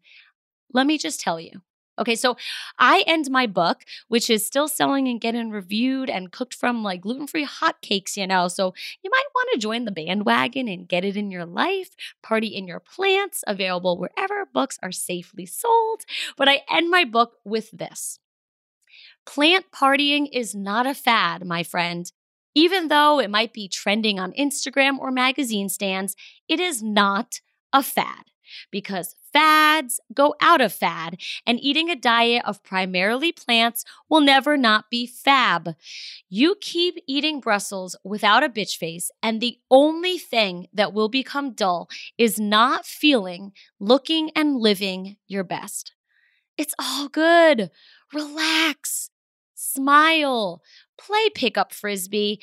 Let 0.74 0.88
me 0.88 0.98
just 0.98 1.22
tell 1.22 1.40
you. 1.40 1.62
Okay, 2.00 2.16
so 2.16 2.38
I 2.80 3.04
end 3.08 3.30
my 3.32 3.48
book, 3.48 3.84
which 4.08 4.30
is 4.30 4.46
still 4.46 4.68
selling 4.68 5.08
and 5.08 5.22
getting 5.22 5.52
reviewed 5.52 6.10
and 6.10 6.32
cooked 6.32 6.54
from 6.54 6.84
like 6.84 7.02
gluten 7.02 7.28
free 7.28 7.46
hotcakes, 7.46 8.18
you 8.18 8.28
know. 8.28 8.48
So 8.48 8.74
you 9.04 9.10
might 9.12 9.26
want 9.36 9.50
to 9.54 9.60
join 9.60 9.86
the 9.86 9.92
bandwagon 9.92 10.68
and 10.68 10.88
get 10.88 11.06
it 11.06 11.18
in 11.18 11.32
your 11.32 11.46
life, 11.46 11.96
party 12.24 12.48
in 12.48 12.68
your 12.68 12.80
plants, 12.80 13.44
available 13.48 13.98
wherever 13.98 14.46
books 14.46 14.80
are 14.84 14.92
safely 14.92 15.46
sold. 15.46 16.04
But 16.38 16.50
I 16.50 16.62
end 16.72 16.90
my 16.90 17.06
book 17.06 17.34
with 17.46 17.72
this 17.72 18.20
Plant 19.26 19.66
partying 19.72 20.28
is 20.32 20.56
not 20.56 20.88
a 20.88 20.94
fad, 20.96 21.46
my 21.46 21.62
friend. 21.64 22.12
Even 22.58 22.88
though 22.88 23.20
it 23.20 23.30
might 23.30 23.54
be 23.54 23.68
trending 23.68 24.20
on 24.20 24.32
Instagram 24.32 24.98
or 24.98 25.12
magazine 25.12 25.70
stands, 25.70 26.16
it 26.48 26.60
is 26.60 26.82
not 26.82 27.40
a 27.72 27.84
fad 27.84 28.32
because 28.72 29.14
fads 29.32 30.00
go 30.12 30.34
out 30.42 30.60
of 30.60 30.74
fad, 30.74 31.18
and 31.46 31.60
eating 31.60 31.92
a 31.92 31.96
diet 31.96 32.42
of 32.46 32.64
primarily 32.64 33.32
plants 33.32 33.86
will 34.10 34.22
never 34.22 34.58
not 34.58 34.90
be 34.90 35.06
fab. 35.06 35.76
You 36.30 36.56
keep 36.60 36.96
eating 37.06 37.42
Brussels 37.42 37.96
without 38.04 38.42
a 38.44 38.50
bitch 38.50 38.76
face, 38.78 39.12
and 39.22 39.40
the 39.40 39.60
only 39.70 40.18
thing 40.18 40.66
that 40.74 40.94
will 40.94 41.10
become 41.10 41.54
dull 41.54 41.88
is 42.18 42.40
not 42.40 42.88
feeling, 42.88 43.52
looking, 43.80 44.32
and 44.36 44.58
living 44.58 45.18
your 45.28 45.44
best. 45.44 45.94
It's 46.58 46.74
all 46.80 47.08
good. 47.08 47.70
Relax, 48.12 49.12
smile, 49.54 50.64
play 50.98 51.30
pickup 51.30 51.74
frisbee 51.74 52.40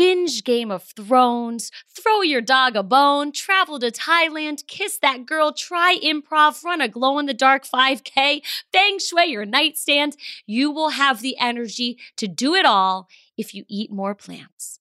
binge 0.00 0.44
Game 0.44 0.70
of 0.70 0.84
Thrones, 0.96 1.70
throw 1.94 2.22
your 2.22 2.40
dog 2.40 2.74
a 2.74 2.82
bone, 2.82 3.32
travel 3.32 3.78
to 3.80 3.90
Thailand, 3.90 4.66
kiss 4.66 4.98
that 4.98 5.26
girl, 5.26 5.52
try 5.52 5.94
improv, 6.02 6.64
run 6.64 6.80
a 6.80 6.88
glow 6.88 7.18
in 7.18 7.26
the 7.26 7.34
dark 7.34 7.66
5K, 7.66 8.40
feng 8.72 8.98
shui 8.98 9.26
your 9.26 9.44
nightstand. 9.44 10.16
You 10.46 10.70
will 10.70 10.90
have 10.90 11.20
the 11.20 11.36
energy 11.38 11.98
to 12.16 12.26
do 12.26 12.54
it 12.54 12.64
all 12.64 13.08
if 13.36 13.54
you 13.54 13.64
eat 13.68 13.92
more 13.92 14.14
plants 14.14 14.80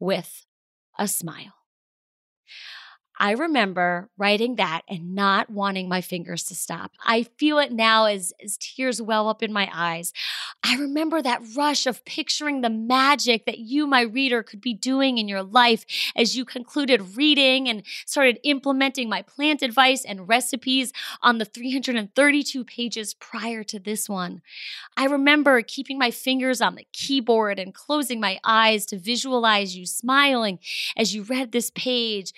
with 0.00 0.46
a 0.98 1.06
smile. 1.06 1.52
I 3.18 3.32
remember 3.32 4.10
writing 4.18 4.56
that 4.56 4.82
and 4.88 5.14
not 5.14 5.48
wanting 5.48 5.88
my 5.88 6.02
fingers 6.02 6.44
to 6.44 6.54
stop. 6.54 6.92
I 7.04 7.22
feel 7.38 7.58
it 7.58 7.72
now 7.72 8.04
as, 8.04 8.32
as 8.44 8.58
tears 8.58 9.00
well 9.00 9.28
up 9.28 9.42
in 9.42 9.52
my 9.52 9.70
eyes. 9.72 10.12
I 10.62 10.76
remember 10.76 11.22
that 11.22 11.42
rush 11.56 11.86
of 11.86 12.04
picturing 12.04 12.60
the 12.60 12.68
magic 12.70 13.46
that 13.46 13.58
you, 13.58 13.86
my 13.86 14.02
reader, 14.02 14.42
could 14.42 14.60
be 14.60 14.74
doing 14.74 15.16
in 15.16 15.28
your 15.28 15.42
life 15.42 15.86
as 16.14 16.36
you 16.36 16.44
concluded 16.44 17.16
reading 17.16 17.68
and 17.68 17.84
started 18.04 18.38
implementing 18.44 19.08
my 19.08 19.22
plant 19.22 19.62
advice 19.62 20.04
and 20.04 20.28
recipes 20.28 20.92
on 21.22 21.38
the 21.38 21.44
332 21.46 22.64
pages 22.64 23.14
prior 23.14 23.64
to 23.64 23.78
this 23.78 24.08
one. 24.08 24.42
I 24.96 25.06
remember 25.06 25.62
keeping 25.62 25.98
my 25.98 26.10
fingers 26.10 26.60
on 26.60 26.74
the 26.74 26.86
keyboard 26.92 27.58
and 27.58 27.72
closing 27.72 28.20
my 28.20 28.38
eyes 28.44 28.84
to 28.86 28.98
visualize 28.98 29.76
you 29.76 29.86
smiling 29.86 30.58
as 30.96 31.14
you 31.14 31.22
read 31.22 31.52
this 31.52 31.70
page, 31.70 32.32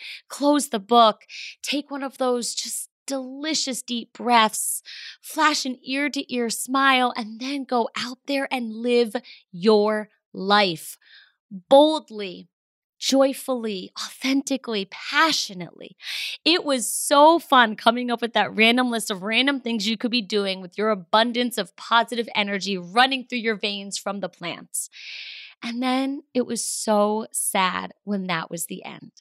close 0.68 0.80
the 0.80 0.84
book, 0.84 1.24
take 1.62 1.90
one 1.90 2.02
of 2.02 2.18
those 2.18 2.54
just 2.54 2.88
delicious 3.06 3.82
deep 3.82 4.12
breaths, 4.12 4.82
flash 5.22 5.64
an 5.64 5.78
ear 5.82 6.10
to 6.10 6.32
ear 6.32 6.50
smile, 6.50 7.12
and 7.16 7.40
then 7.40 7.64
go 7.64 7.88
out 7.96 8.18
there 8.26 8.48
and 8.50 8.72
live 8.72 9.14
your 9.50 10.08
life 10.32 10.98
boldly, 11.50 12.48
joyfully, 12.98 13.90
authentically, 13.98 14.86
passionately. 14.90 15.96
It 16.44 16.64
was 16.64 16.92
so 16.92 17.38
fun 17.38 17.76
coming 17.76 18.10
up 18.10 18.20
with 18.20 18.34
that 18.34 18.54
random 18.54 18.90
list 18.90 19.10
of 19.10 19.22
random 19.22 19.60
things 19.60 19.88
you 19.88 19.96
could 19.96 20.10
be 20.10 20.20
doing 20.20 20.60
with 20.60 20.76
your 20.76 20.90
abundance 20.90 21.56
of 21.56 21.76
positive 21.76 22.28
energy 22.34 22.76
running 22.76 23.24
through 23.24 23.38
your 23.38 23.56
veins 23.56 23.96
from 23.96 24.20
the 24.20 24.28
plants. 24.28 24.90
And 25.62 25.82
then 25.82 26.22
it 26.34 26.44
was 26.44 26.62
so 26.64 27.26
sad 27.32 27.92
when 28.04 28.26
that 28.26 28.50
was 28.50 28.66
the 28.66 28.84
end. 28.84 29.12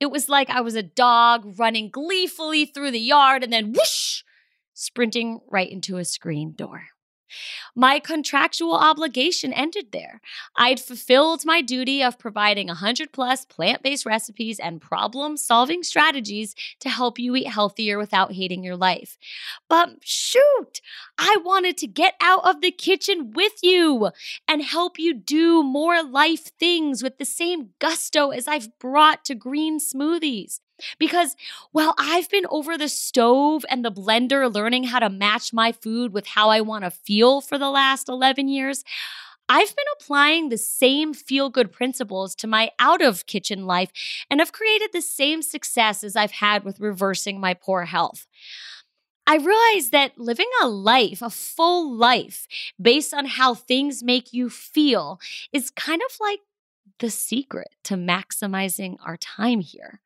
It 0.00 0.10
was 0.10 0.28
like 0.28 0.50
I 0.50 0.60
was 0.60 0.74
a 0.74 0.82
dog 0.82 1.58
running 1.58 1.90
gleefully 1.90 2.66
through 2.66 2.90
the 2.90 3.00
yard 3.00 3.42
and 3.42 3.52
then 3.52 3.72
whoosh, 3.72 4.22
sprinting 4.74 5.40
right 5.50 5.70
into 5.70 5.96
a 5.96 6.04
screen 6.04 6.54
door. 6.56 6.84
My 7.74 7.98
contractual 7.98 8.74
obligation 8.74 9.52
ended 9.52 9.92
there. 9.92 10.20
I'd 10.56 10.80
fulfilled 10.80 11.44
my 11.44 11.62
duty 11.62 12.02
of 12.02 12.18
providing 12.18 12.68
100 12.68 13.12
plus 13.12 13.44
plant 13.44 13.82
based 13.82 14.06
recipes 14.06 14.58
and 14.58 14.80
problem 14.80 15.36
solving 15.36 15.82
strategies 15.82 16.54
to 16.80 16.88
help 16.88 17.18
you 17.18 17.36
eat 17.36 17.48
healthier 17.48 17.98
without 17.98 18.32
hating 18.32 18.64
your 18.64 18.76
life. 18.76 19.18
But 19.68 19.96
shoot, 20.02 20.80
I 21.18 21.36
wanted 21.44 21.76
to 21.78 21.86
get 21.86 22.14
out 22.20 22.46
of 22.46 22.60
the 22.60 22.70
kitchen 22.70 23.32
with 23.32 23.54
you 23.62 24.10
and 24.48 24.62
help 24.62 24.98
you 24.98 25.14
do 25.14 25.62
more 25.62 26.02
life 26.02 26.50
things 26.58 27.02
with 27.02 27.18
the 27.18 27.24
same 27.24 27.70
gusto 27.78 28.30
as 28.30 28.48
I've 28.48 28.78
brought 28.78 29.24
to 29.26 29.34
green 29.34 29.78
smoothies. 29.78 30.60
Because 30.98 31.36
while 31.72 31.94
I've 31.98 32.30
been 32.30 32.46
over 32.50 32.76
the 32.76 32.88
stove 32.88 33.64
and 33.68 33.84
the 33.84 33.92
blender 33.92 34.52
learning 34.52 34.84
how 34.84 34.98
to 34.98 35.10
match 35.10 35.52
my 35.52 35.72
food 35.72 36.12
with 36.12 36.26
how 36.26 36.50
I 36.50 36.60
want 36.60 36.84
to 36.84 36.90
feel 36.90 37.40
for 37.40 37.58
the 37.58 37.70
last 37.70 38.08
11 38.08 38.48
years, 38.48 38.84
I've 39.48 39.74
been 39.76 39.84
applying 40.00 40.48
the 40.48 40.58
same 40.58 41.14
feel 41.14 41.50
good 41.50 41.70
principles 41.72 42.34
to 42.36 42.46
my 42.46 42.70
out 42.78 43.00
of 43.00 43.26
kitchen 43.26 43.64
life 43.64 43.90
and 44.28 44.40
have 44.40 44.52
created 44.52 44.90
the 44.92 45.00
same 45.00 45.40
success 45.40 46.02
as 46.02 46.16
I've 46.16 46.32
had 46.32 46.64
with 46.64 46.80
reversing 46.80 47.38
my 47.40 47.54
poor 47.54 47.84
health. 47.84 48.26
I 49.26 49.36
realized 49.36 49.90
that 49.92 50.18
living 50.18 50.48
a 50.62 50.68
life, 50.68 51.20
a 51.20 51.30
full 51.30 51.92
life, 51.92 52.46
based 52.80 53.12
on 53.12 53.26
how 53.26 53.54
things 53.54 54.02
make 54.02 54.32
you 54.32 54.48
feel 54.48 55.18
is 55.52 55.70
kind 55.70 56.00
of 56.08 56.16
like 56.20 56.40
the 56.98 57.10
secret 57.10 57.68
to 57.84 57.94
maximizing 57.94 58.96
our 59.04 59.16
time 59.16 59.60
here. 59.60 60.00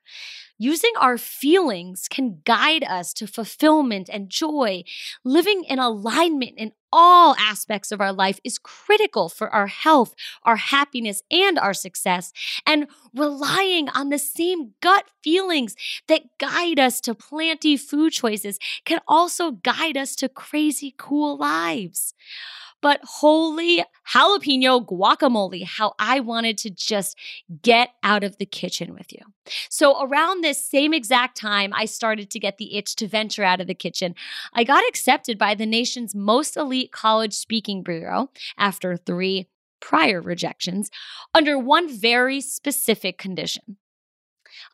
Using 0.58 0.92
our 0.98 1.16
feelings 1.16 2.06
can 2.08 2.42
guide 2.44 2.84
us 2.84 3.14
to 3.14 3.26
fulfillment 3.26 4.10
and 4.12 4.28
joy. 4.28 4.84
Living 5.24 5.64
in 5.64 5.78
alignment 5.78 6.58
in 6.58 6.72
all 6.92 7.34
aspects 7.38 7.90
of 7.90 8.00
our 8.00 8.12
life 8.12 8.40
is 8.44 8.58
critical 8.58 9.28
for 9.28 9.48
our 9.48 9.68
health, 9.68 10.14
our 10.42 10.56
happiness, 10.56 11.22
and 11.30 11.58
our 11.58 11.72
success. 11.72 12.32
And 12.66 12.88
relying 13.14 13.88
on 13.88 14.10
the 14.10 14.18
same 14.18 14.74
gut 14.82 15.06
feelings 15.22 15.76
that 16.08 16.36
guide 16.38 16.78
us 16.78 17.00
to 17.02 17.14
planty 17.14 17.76
food 17.76 18.12
choices 18.12 18.58
can 18.84 19.00
also 19.08 19.52
guide 19.52 19.96
us 19.96 20.14
to 20.16 20.28
crazy 20.28 20.94
cool 20.98 21.38
lives 21.38 22.12
but 22.80 23.00
holy 23.02 23.84
jalapeno 24.12 24.84
guacamole, 24.84 25.64
how 25.64 25.94
I 25.98 26.20
wanted 26.20 26.58
to 26.58 26.70
just 26.70 27.16
get 27.62 27.90
out 28.02 28.24
of 28.24 28.38
the 28.38 28.46
kitchen 28.46 28.94
with 28.94 29.12
you. 29.12 29.20
So, 29.68 30.02
around 30.02 30.42
this 30.42 30.64
same 30.64 30.94
exact 30.94 31.36
time, 31.36 31.72
I 31.74 31.84
started 31.84 32.30
to 32.30 32.40
get 32.40 32.58
the 32.58 32.76
itch 32.76 32.96
to 32.96 33.08
venture 33.08 33.44
out 33.44 33.60
of 33.60 33.66
the 33.66 33.74
kitchen. 33.74 34.14
I 34.52 34.64
got 34.64 34.86
accepted 34.88 35.38
by 35.38 35.54
the 35.54 35.66
nation's 35.66 36.14
most 36.14 36.56
elite 36.56 36.92
college 36.92 37.34
speaking 37.34 37.82
bureau 37.82 38.30
after 38.58 38.96
three 38.96 39.48
prior 39.80 40.20
rejections 40.20 40.90
under 41.34 41.58
one 41.58 41.88
very 41.88 42.40
specific 42.40 43.18
condition. 43.18 43.76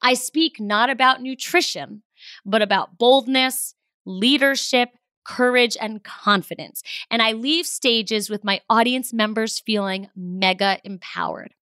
I 0.02 0.14
speak 0.14 0.60
not 0.60 0.90
about 0.90 1.22
nutrition, 1.22 2.02
but 2.44 2.62
about 2.62 2.98
boldness, 2.98 3.74
leadership, 4.04 4.90
courage, 5.26 5.76
and 5.80 6.04
confidence. 6.04 6.82
And 7.10 7.20
I 7.20 7.32
leave 7.32 7.66
stages 7.66 8.30
with 8.30 8.44
my 8.44 8.60
audience 8.70 9.12
members 9.12 9.58
feeling 9.58 10.08
mega 10.14 10.78
empowered. 10.84 11.52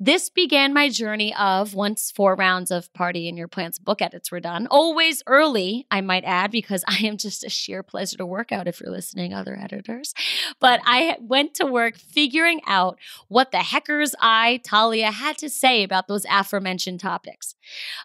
This 0.00 0.30
began 0.30 0.72
my 0.72 0.88
journey 0.90 1.34
of 1.34 1.74
once 1.74 2.12
four 2.12 2.36
rounds 2.36 2.70
of 2.70 2.92
Party 2.94 3.26
in 3.26 3.36
Your 3.36 3.48
Plants 3.48 3.80
book 3.80 4.00
edits 4.00 4.30
were 4.30 4.38
done, 4.38 4.68
always 4.68 5.24
early, 5.26 5.88
I 5.90 6.02
might 6.02 6.22
add, 6.22 6.52
because 6.52 6.84
I 6.88 6.98
am 6.98 7.16
just 7.16 7.42
a 7.42 7.48
sheer 7.48 7.82
pleasure 7.82 8.16
to 8.18 8.26
work 8.26 8.52
out 8.52 8.68
if 8.68 8.80
you're 8.80 8.92
listening, 8.92 9.34
other 9.34 9.58
editors. 9.60 10.14
But 10.60 10.80
I 10.86 11.16
went 11.20 11.54
to 11.54 11.66
work 11.66 11.96
figuring 11.96 12.60
out 12.64 12.96
what 13.26 13.50
the 13.50 13.58
heckers 13.58 14.14
I, 14.20 14.60
Talia, 14.62 15.10
had 15.10 15.36
to 15.38 15.50
say 15.50 15.82
about 15.82 16.06
those 16.06 16.24
aforementioned 16.30 17.00
topics. 17.00 17.56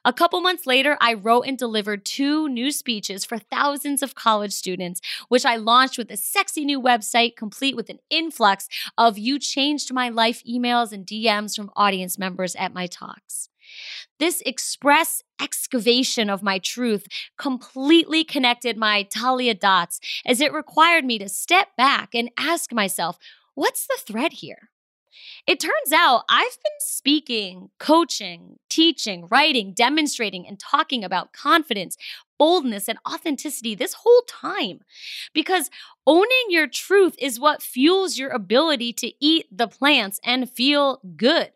A 0.04 0.14
couple 0.14 0.42
months 0.42 0.66
later, 0.66 0.98
I 1.00 1.14
wrote 1.14 1.46
and 1.46 1.60
delivered 1.60 2.06
two 2.06 2.50
new 2.50 2.72
speeches 2.72 3.24
for 3.24 3.38
thousands 3.38 4.02
of 4.02 4.16
college 4.16 4.54
students, 4.54 5.00
which 5.30 5.46
I 5.46 5.58
launched 5.58 6.00
with 6.00 6.10
a 6.10 6.18
sexy 6.18 6.66
new 6.66 6.82
website 6.82 7.36
complete 7.36 7.76
with 7.76 7.92
an 7.92 8.00
influx 8.10 8.68
of 8.98 9.20
You 9.20 9.38
Changed 9.38 9.94
My 9.94 10.10
Life 10.10 10.42
emails 10.44 10.92
and 10.92 11.06
DMs 11.06 11.56
from 11.56 11.70
audience 11.84 12.18
members 12.18 12.56
at 12.56 12.74
my 12.74 12.88
talks. 12.88 13.50
This 14.20 14.42
express 14.46 15.24
excavation 15.42 16.30
of 16.30 16.44
my 16.44 16.60
truth 16.60 17.08
completely 17.38 18.24
connected 18.24 18.78
my 18.78 19.04
Talia 19.04 19.54
dots 19.54 20.00
as 20.26 20.40
it 20.40 20.54
required 20.54 21.04
me 21.04 21.18
to 21.20 21.28
step 21.28 21.70
back 21.76 22.14
and 22.14 22.30
ask 22.38 22.72
myself, 22.72 23.18
what's 23.56 23.86
the 23.88 23.98
thread 24.00 24.34
here? 24.34 24.70
It 25.46 25.60
turns 25.60 25.92
out 25.94 26.24
I've 26.30 26.58
been 26.64 26.80
speaking, 26.80 27.70
coaching, 27.80 28.58
teaching, 28.70 29.28
writing, 29.30 29.74
demonstrating, 29.74 30.48
and 30.48 30.60
talking 30.60 31.04
about 31.04 31.34
confidence, 31.34 31.98
boldness, 32.40 32.88
and 32.88 33.00
authenticity 33.08 33.76
this 33.76 33.94
whole 33.94 34.24
time. 34.28 34.80
Because 35.34 35.70
owning 36.08 36.48
your 36.50 36.68
truth 36.68 37.16
is 37.20 37.40
what 37.40 37.62
fuels 37.62 38.18
your 38.18 38.30
ability 38.30 38.94
to 38.94 39.12
eat 39.20 39.46
the 39.52 39.68
plants 39.68 40.20
and 40.24 40.50
feel 40.50 41.00
good. 41.16 41.52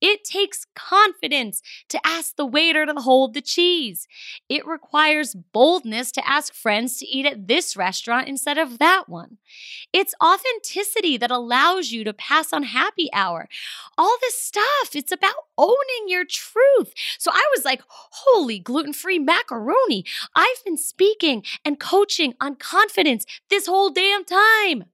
It 0.00 0.24
takes 0.24 0.66
confidence 0.74 1.62
to 1.88 2.00
ask 2.06 2.36
the 2.36 2.46
waiter 2.46 2.86
to 2.86 2.94
hold 2.94 3.34
the 3.34 3.40
cheese. 3.40 4.06
It 4.48 4.66
requires 4.66 5.34
boldness 5.34 6.12
to 6.12 6.28
ask 6.28 6.54
friends 6.54 6.96
to 6.98 7.06
eat 7.06 7.26
at 7.26 7.48
this 7.48 7.76
restaurant 7.76 8.28
instead 8.28 8.58
of 8.58 8.78
that 8.78 9.08
one. 9.08 9.38
It's 9.92 10.14
authenticity 10.22 11.16
that 11.16 11.30
allows 11.30 11.90
you 11.90 12.04
to 12.04 12.12
pass 12.12 12.52
on 12.52 12.62
happy 12.64 13.08
hour. 13.12 13.48
All 13.96 14.16
this 14.20 14.40
stuff, 14.40 14.94
it's 14.94 15.12
about 15.12 15.34
owning 15.56 16.06
your 16.06 16.24
truth. 16.24 16.92
So 17.18 17.30
I 17.32 17.42
was 17.56 17.64
like, 17.64 17.82
holy 17.88 18.58
gluten 18.58 18.92
free 18.92 19.18
macaroni. 19.18 20.04
I've 20.34 20.64
been 20.64 20.76
speaking 20.76 21.42
and 21.64 21.80
coaching 21.80 22.34
on 22.40 22.56
confidence 22.56 23.24
this 23.50 23.66
whole 23.66 23.90
damn 23.90 24.24
time. 24.24 24.84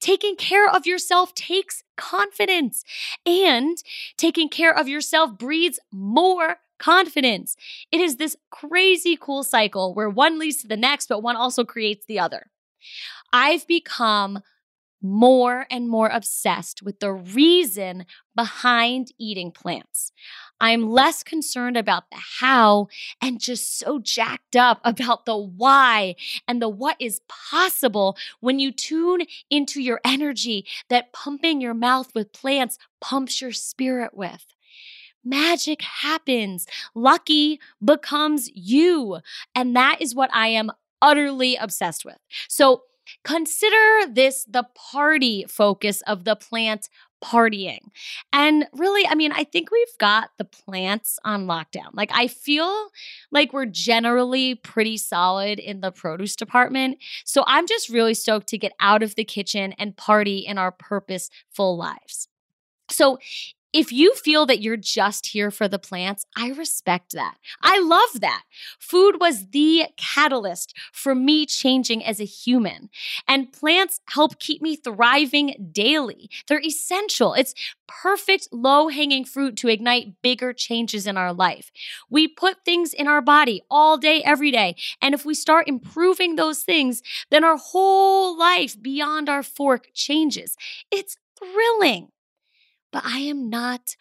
Taking 0.00 0.36
care 0.36 0.68
of 0.68 0.86
yourself 0.86 1.34
takes 1.34 1.82
confidence, 1.96 2.84
and 3.24 3.78
taking 4.16 4.48
care 4.48 4.76
of 4.76 4.88
yourself 4.88 5.38
breeds 5.38 5.78
more 5.92 6.58
confidence. 6.78 7.56
It 7.90 8.00
is 8.00 8.16
this 8.16 8.36
crazy 8.50 9.16
cool 9.18 9.42
cycle 9.42 9.94
where 9.94 10.10
one 10.10 10.38
leads 10.38 10.58
to 10.58 10.68
the 10.68 10.76
next, 10.76 11.08
but 11.08 11.22
one 11.22 11.36
also 11.36 11.64
creates 11.64 12.04
the 12.06 12.18
other. 12.18 12.50
I've 13.32 13.66
become 13.66 14.42
more 15.02 15.66
and 15.70 15.88
more 15.88 16.08
obsessed 16.08 16.82
with 16.82 17.00
the 17.00 17.12
reason 17.12 18.06
behind 18.34 19.12
eating 19.18 19.50
plants. 19.50 20.12
I'm 20.60 20.88
less 20.90 21.22
concerned 21.22 21.76
about 21.76 22.10
the 22.10 22.18
how 22.40 22.88
and 23.20 23.40
just 23.40 23.78
so 23.78 23.98
jacked 23.98 24.56
up 24.56 24.80
about 24.84 25.26
the 25.26 25.36
why 25.36 26.16
and 26.48 26.60
the 26.60 26.68
what 26.68 26.96
is 26.98 27.20
possible 27.28 28.16
when 28.40 28.58
you 28.58 28.72
tune 28.72 29.22
into 29.50 29.80
your 29.80 30.00
energy 30.04 30.66
that 30.88 31.12
pumping 31.12 31.60
your 31.60 31.74
mouth 31.74 32.14
with 32.14 32.32
plants 32.32 32.78
pumps 33.00 33.40
your 33.40 33.52
spirit 33.52 34.14
with. 34.14 34.46
Magic 35.24 35.82
happens. 35.82 36.66
Lucky 36.94 37.60
becomes 37.84 38.48
you. 38.54 39.18
And 39.56 39.74
that 39.74 40.00
is 40.00 40.14
what 40.14 40.30
I 40.32 40.48
am 40.48 40.70
utterly 41.02 41.56
obsessed 41.56 42.04
with. 42.04 42.18
So, 42.48 42.82
Consider 43.26 44.06
this 44.08 44.44
the 44.48 44.64
party 44.92 45.44
focus 45.48 46.00
of 46.02 46.22
the 46.22 46.36
plant 46.36 46.88
partying. 47.24 47.80
And 48.32 48.68
really, 48.72 49.04
I 49.04 49.16
mean, 49.16 49.32
I 49.32 49.42
think 49.42 49.72
we've 49.72 49.98
got 49.98 50.30
the 50.38 50.44
plants 50.44 51.18
on 51.24 51.46
lockdown. 51.46 51.88
Like, 51.92 52.12
I 52.14 52.28
feel 52.28 52.90
like 53.32 53.52
we're 53.52 53.66
generally 53.66 54.54
pretty 54.54 54.96
solid 54.96 55.58
in 55.58 55.80
the 55.80 55.90
produce 55.90 56.36
department. 56.36 56.98
So 57.24 57.42
I'm 57.48 57.66
just 57.66 57.88
really 57.88 58.14
stoked 58.14 58.46
to 58.48 58.58
get 58.58 58.74
out 58.78 59.02
of 59.02 59.16
the 59.16 59.24
kitchen 59.24 59.72
and 59.72 59.96
party 59.96 60.38
in 60.38 60.56
our 60.56 60.70
purposeful 60.70 61.76
lives. 61.76 62.28
So, 62.90 63.18
if 63.76 63.92
you 63.92 64.14
feel 64.14 64.46
that 64.46 64.62
you're 64.62 64.78
just 64.78 65.26
here 65.26 65.50
for 65.50 65.68
the 65.68 65.78
plants, 65.78 66.24
I 66.34 66.48
respect 66.48 67.12
that. 67.12 67.36
I 67.60 67.78
love 67.78 68.22
that. 68.22 68.44
Food 68.80 69.20
was 69.20 69.50
the 69.50 69.88
catalyst 69.98 70.72
for 70.94 71.14
me 71.14 71.44
changing 71.44 72.02
as 72.02 72.18
a 72.18 72.24
human. 72.24 72.88
And 73.28 73.52
plants 73.52 74.00
help 74.08 74.38
keep 74.38 74.62
me 74.62 74.76
thriving 74.76 75.68
daily. 75.72 76.30
They're 76.48 76.64
essential. 76.64 77.34
It's 77.34 77.54
perfect 77.86 78.48
low 78.50 78.88
hanging 78.88 79.26
fruit 79.26 79.58
to 79.58 79.68
ignite 79.68 80.22
bigger 80.22 80.54
changes 80.54 81.06
in 81.06 81.18
our 81.18 81.34
life. 81.34 81.70
We 82.08 82.28
put 82.28 82.64
things 82.64 82.94
in 82.94 83.06
our 83.06 83.20
body 83.20 83.60
all 83.70 83.98
day, 83.98 84.22
every 84.24 84.50
day. 84.50 84.76
And 85.02 85.14
if 85.14 85.26
we 85.26 85.34
start 85.34 85.68
improving 85.68 86.36
those 86.36 86.62
things, 86.62 87.02
then 87.30 87.44
our 87.44 87.58
whole 87.58 88.38
life 88.38 88.80
beyond 88.80 89.28
our 89.28 89.42
fork 89.42 89.88
changes. 89.92 90.56
It's 90.90 91.18
thrilling 91.38 92.08
but 92.96 93.04
I 93.04 93.18
am 93.18 93.50
not 93.50 93.94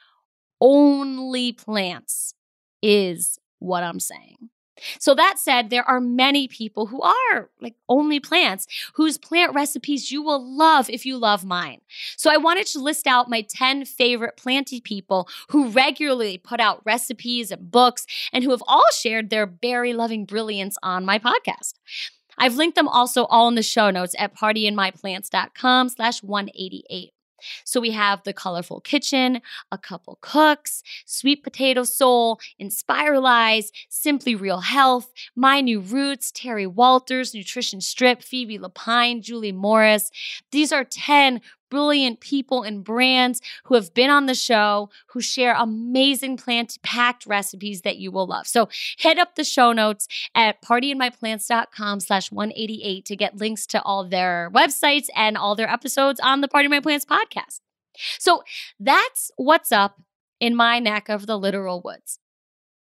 only 0.61 1.51
plants, 1.51 2.33
is 2.81 3.37
what 3.59 3.83
I'm 3.83 3.99
saying. 3.99 4.51
So, 4.99 5.13
that 5.15 5.37
said, 5.37 5.69
there 5.69 5.83
are 5.83 5.99
many 5.99 6.47
people 6.47 6.85
who 6.85 7.01
are 7.01 7.49
like 7.59 7.75
only 7.89 8.21
plants 8.21 8.67
whose 8.93 9.17
plant 9.17 9.53
recipes 9.53 10.13
you 10.13 10.21
will 10.21 10.41
love 10.41 10.89
if 10.89 11.05
you 11.05 11.17
love 11.17 11.43
mine. 11.43 11.81
So, 12.15 12.31
I 12.31 12.37
wanted 12.37 12.67
to 12.67 12.79
list 12.79 13.05
out 13.05 13.29
my 13.29 13.41
10 13.41 13.83
favorite 13.83 14.37
planty 14.37 14.79
people 14.79 15.27
who 15.49 15.67
regularly 15.67 16.37
put 16.37 16.61
out 16.61 16.81
recipes 16.85 17.51
and 17.51 17.69
books 17.69 18.05
and 18.31 18.45
who 18.45 18.51
have 18.51 18.63
all 18.65 18.87
shared 18.97 19.29
their 19.29 19.45
berry 19.45 19.91
loving 19.91 20.23
brilliance 20.23 20.77
on 20.81 21.03
my 21.03 21.19
podcast. 21.19 21.73
I've 22.37 22.55
linked 22.55 22.75
them 22.75 22.87
also 22.87 23.25
all 23.25 23.49
in 23.49 23.55
the 23.55 23.61
show 23.61 23.91
notes 23.91 24.15
at 24.17 24.37
partyinmyplants.com 24.37 25.89
slash 25.89 26.23
188. 26.23 27.11
So 27.63 27.79
we 27.79 27.91
have 27.91 28.23
the 28.23 28.33
colorful 28.33 28.81
kitchen, 28.81 29.41
a 29.71 29.77
couple 29.77 30.17
cooks, 30.21 30.83
sweet 31.05 31.43
potato 31.43 31.83
soul, 31.83 32.39
Inspiralize, 32.61 33.71
Simply 33.89 34.35
Real 34.35 34.61
Health, 34.61 35.11
My 35.35 35.61
New 35.61 35.79
Roots, 35.79 36.31
Terry 36.31 36.67
Walters, 36.67 37.33
Nutrition 37.33 37.81
Strip, 37.81 38.21
Phoebe 38.21 38.57
Lapine, 38.59 39.21
Julie 39.21 39.51
Morris. 39.51 40.11
These 40.51 40.71
are 40.71 40.83
10 40.83 41.41
brilliant 41.69 42.19
people 42.19 42.63
and 42.63 42.83
brands 42.83 43.41
who 43.65 43.75
have 43.75 43.93
been 43.93 44.09
on 44.09 44.25
the 44.25 44.35
show, 44.35 44.89
who 45.07 45.21
share 45.21 45.55
amazing 45.57 46.37
plant 46.37 46.77
packed 46.83 47.25
recipes 47.25 47.81
that 47.81 47.97
you 47.97 48.11
will 48.11 48.27
love. 48.27 48.47
So 48.47 48.69
hit 48.97 49.17
up 49.17 49.35
the 49.35 49.43
show 49.43 49.71
notes 49.71 50.07
at 50.33 50.61
partyinmyplants.com 50.61 51.99
slash 51.99 52.31
188 52.31 53.05
to 53.05 53.15
get 53.15 53.37
links 53.37 53.65
to 53.67 53.81
all 53.83 54.07
their 54.07 54.49
websites 54.53 55.07
and 55.15 55.37
all 55.37 55.55
their 55.55 55.69
episodes 55.69 56.19
on 56.19 56.41
the 56.41 56.47
Party 56.47 56.65
in 56.65 56.71
My 56.71 56.79
Plants 56.79 57.05
podcast. 57.05 57.61
So 58.19 58.43
that's 58.79 59.31
what's 59.37 59.71
up 59.71 60.01
in 60.39 60.55
my 60.55 60.79
neck 60.79 61.09
of 61.09 61.27
the 61.27 61.37
literal 61.39 61.81
woods 61.81 62.19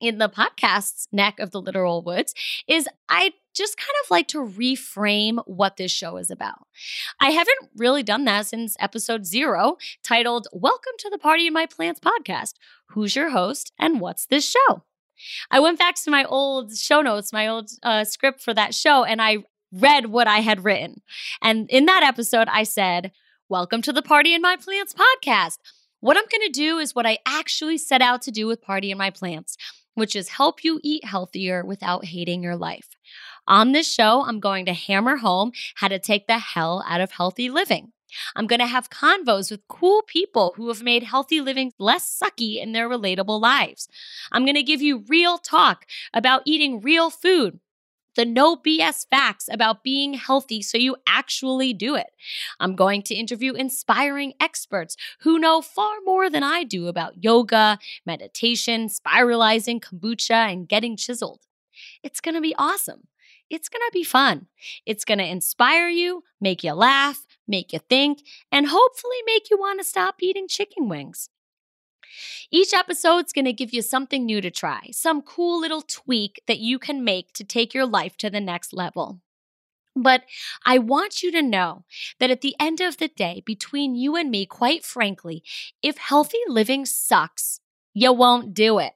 in 0.02 0.18
the 0.18 0.28
podcast's 0.28 1.06
neck 1.12 1.38
of 1.38 1.52
the 1.52 1.62
literal 1.62 2.02
woods 2.02 2.34
is 2.66 2.88
I 3.08 3.32
just 3.54 3.76
kind 3.76 3.94
of 4.02 4.10
like 4.10 4.28
to 4.28 4.38
reframe 4.38 5.42
what 5.46 5.76
this 5.76 5.92
show 5.92 6.16
is 6.16 6.30
about. 6.30 6.66
I 7.20 7.30
haven't 7.30 7.70
really 7.76 8.02
done 8.02 8.24
that 8.24 8.46
since 8.46 8.76
episode 8.80 9.26
zero, 9.26 9.76
titled 10.02 10.48
Welcome 10.52 10.92
to 10.98 11.10
the 11.10 11.18
Party 11.18 11.46
in 11.46 11.52
My 11.52 11.66
Plants 11.66 12.00
podcast. 12.00 12.54
Who's 12.86 13.14
your 13.14 13.30
host 13.30 13.72
and 13.78 14.00
what's 14.00 14.26
this 14.26 14.48
show? 14.48 14.84
I 15.50 15.60
went 15.60 15.78
back 15.78 15.96
to 15.96 16.10
my 16.10 16.24
old 16.24 16.74
show 16.76 17.02
notes, 17.02 17.32
my 17.32 17.46
old 17.46 17.70
uh, 17.82 18.04
script 18.04 18.40
for 18.40 18.54
that 18.54 18.74
show, 18.74 19.04
and 19.04 19.20
I 19.20 19.38
read 19.70 20.06
what 20.06 20.26
I 20.26 20.38
had 20.38 20.64
written. 20.64 21.02
And 21.40 21.70
in 21.70 21.86
that 21.86 22.02
episode, 22.02 22.48
I 22.48 22.62
said, 22.62 23.12
Welcome 23.48 23.82
to 23.82 23.92
the 23.92 24.02
Party 24.02 24.34
in 24.34 24.40
My 24.40 24.56
Plants 24.56 24.94
podcast. 24.94 25.58
What 26.00 26.16
I'm 26.16 26.24
going 26.24 26.46
to 26.46 26.58
do 26.58 26.78
is 26.78 26.94
what 26.94 27.06
I 27.06 27.18
actually 27.26 27.78
set 27.78 28.02
out 28.02 28.22
to 28.22 28.30
do 28.30 28.46
with 28.46 28.62
Party 28.62 28.90
in 28.90 28.98
My 28.98 29.10
Plants 29.10 29.56
which 29.94 30.16
is 30.16 30.30
help 30.30 30.64
you 30.64 30.80
eat 30.82 31.04
healthier 31.04 31.64
without 31.64 32.06
hating 32.06 32.42
your 32.42 32.56
life. 32.56 32.88
On 33.46 33.72
this 33.72 33.92
show, 33.92 34.24
I'm 34.24 34.40
going 34.40 34.66
to 34.66 34.72
hammer 34.72 35.16
home 35.16 35.52
how 35.76 35.88
to 35.88 35.98
take 35.98 36.26
the 36.26 36.38
hell 36.38 36.84
out 36.88 37.00
of 37.00 37.12
healthy 37.12 37.50
living. 37.50 37.92
I'm 38.36 38.46
going 38.46 38.60
to 38.60 38.66
have 38.66 38.90
convos 38.90 39.50
with 39.50 39.66
cool 39.68 40.02
people 40.02 40.52
who 40.56 40.68
have 40.68 40.82
made 40.82 41.02
healthy 41.02 41.40
living 41.40 41.72
less 41.78 42.20
sucky 42.22 42.62
in 42.62 42.72
their 42.72 42.88
relatable 42.88 43.40
lives. 43.40 43.88
I'm 44.30 44.44
going 44.44 44.54
to 44.54 44.62
give 44.62 44.82
you 44.82 45.04
real 45.08 45.38
talk 45.38 45.86
about 46.12 46.42
eating 46.44 46.80
real 46.80 47.10
food 47.10 47.58
the 48.14 48.24
no 48.24 48.56
BS 48.56 49.06
facts 49.10 49.48
about 49.50 49.82
being 49.82 50.14
healthy 50.14 50.62
so 50.62 50.76
you 50.78 50.96
actually 51.06 51.72
do 51.72 51.94
it. 51.94 52.08
I'm 52.60 52.76
going 52.76 53.02
to 53.04 53.14
interview 53.14 53.54
inspiring 53.54 54.34
experts 54.40 54.96
who 55.20 55.38
know 55.38 55.62
far 55.62 55.94
more 56.04 56.28
than 56.28 56.42
I 56.42 56.64
do 56.64 56.88
about 56.88 57.24
yoga, 57.24 57.78
meditation, 58.04 58.88
spiralizing, 58.88 59.80
kombucha, 59.80 60.52
and 60.52 60.68
getting 60.68 60.96
chiseled. 60.96 61.40
It's 62.02 62.20
going 62.20 62.34
to 62.34 62.40
be 62.40 62.54
awesome. 62.58 63.08
It's 63.52 63.68
going 63.68 63.82
to 63.86 63.90
be 63.92 64.02
fun. 64.02 64.46
It's 64.86 65.04
going 65.04 65.18
to 65.18 65.26
inspire 65.26 65.90
you, 65.90 66.24
make 66.40 66.64
you 66.64 66.72
laugh, 66.72 67.26
make 67.46 67.74
you 67.74 67.80
think, 67.80 68.22
and 68.50 68.66
hopefully 68.66 69.18
make 69.26 69.50
you 69.50 69.58
want 69.58 69.78
to 69.78 69.84
stop 69.84 70.16
eating 70.22 70.48
chicken 70.48 70.88
wings. 70.88 71.28
Each 72.50 72.72
episode's 72.72 73.32
going 73.32 73.44
to 73.44 73.52
give 73.52 73.74
you 73.74 73.82
something 73.82 74.24
new 74.24 74.40
to 74.40 74.50
try, 74.50 74.88
some 74.90 75.20
cool 75.20 75.60
little 75.60 75.82
tweak 75.82 76.42
that 76.46 76.60
you 76.60 76.78
can 76.78 77.04
make 77.04 77.34
to 77.34 77.44
take 77.44 77.74
your 77.74 77.86
life 77.86 78.16
to 78.18 78.30
the 78.30 78.40
next 78.40 78.72
level. 78.72 79.20
But 79.94 80.22
I 80.64 80.78
want 80.78 81.22
you 81.22 81.30
to 81.32 81.42
know 81.42 81.84
that 82.20 82.30
at 82.30 82.40
the 82.40 82.56
end 82.58 82.80
of 82.80 82.96
the 82.96 83.08
day, 83.08 83.42
between 83.44 83.94
you 83.94 84.16
and 84.16 84.30
me, 84.30 84.46
quite 84.46 84.82
frankly, 84.82 85.42
if 85.82 85.98
healthy 85.98 86.38
living 86.48 86.86
sucks, 86.86 87.60
you 87.92 88.14
won't 88.14 88.54
do 88.54 88.78
it. 88.78 88.94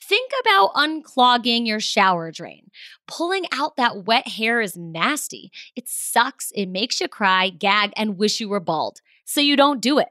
Think 0.00 0.30
about 0.40 0.74
unclogging 0.74 1.66
your 1.66 1.80
shower 1.80 2.30
drain. 2.30 2.70
Pulling 3.06 3.46
out 3.52 3.76
that 3.76 4.04
wet 4.04 4.28
hair 4.28 4.60
is 4.60 4.76
nasty. 4.76 5.50
It 5.74 5.88
sucks, 5.88 6.52
it 6.54 6.66
makes 6.66 7.00
you 7.00 7.08
cry, 7.08 7.48
gag, 7.48 7.92
and 7.96 8.18
wish 8.18 8.40
you 8.40 8.48
were 8.48 8.60
bald. 8.60 9.00
So 9.24 9.40
you 9.40 9.56
don't 9.56 9.80
do 9.80 9.98
it. 9.98 10.08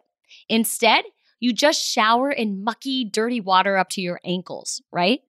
Instead, 0.50 1.06
you 1.40 1.54
just 1.54 1.82
shower 1.82 2.32
in 2.32 2.64
mucky, 2.64 3.06
dirty 3.06 3.40
water 3.40 3.78
up 3.78 3.90
to 3.92 4.02
your 4.02 4.20
ankles, 4.26 4.82
right? 4.92 5.22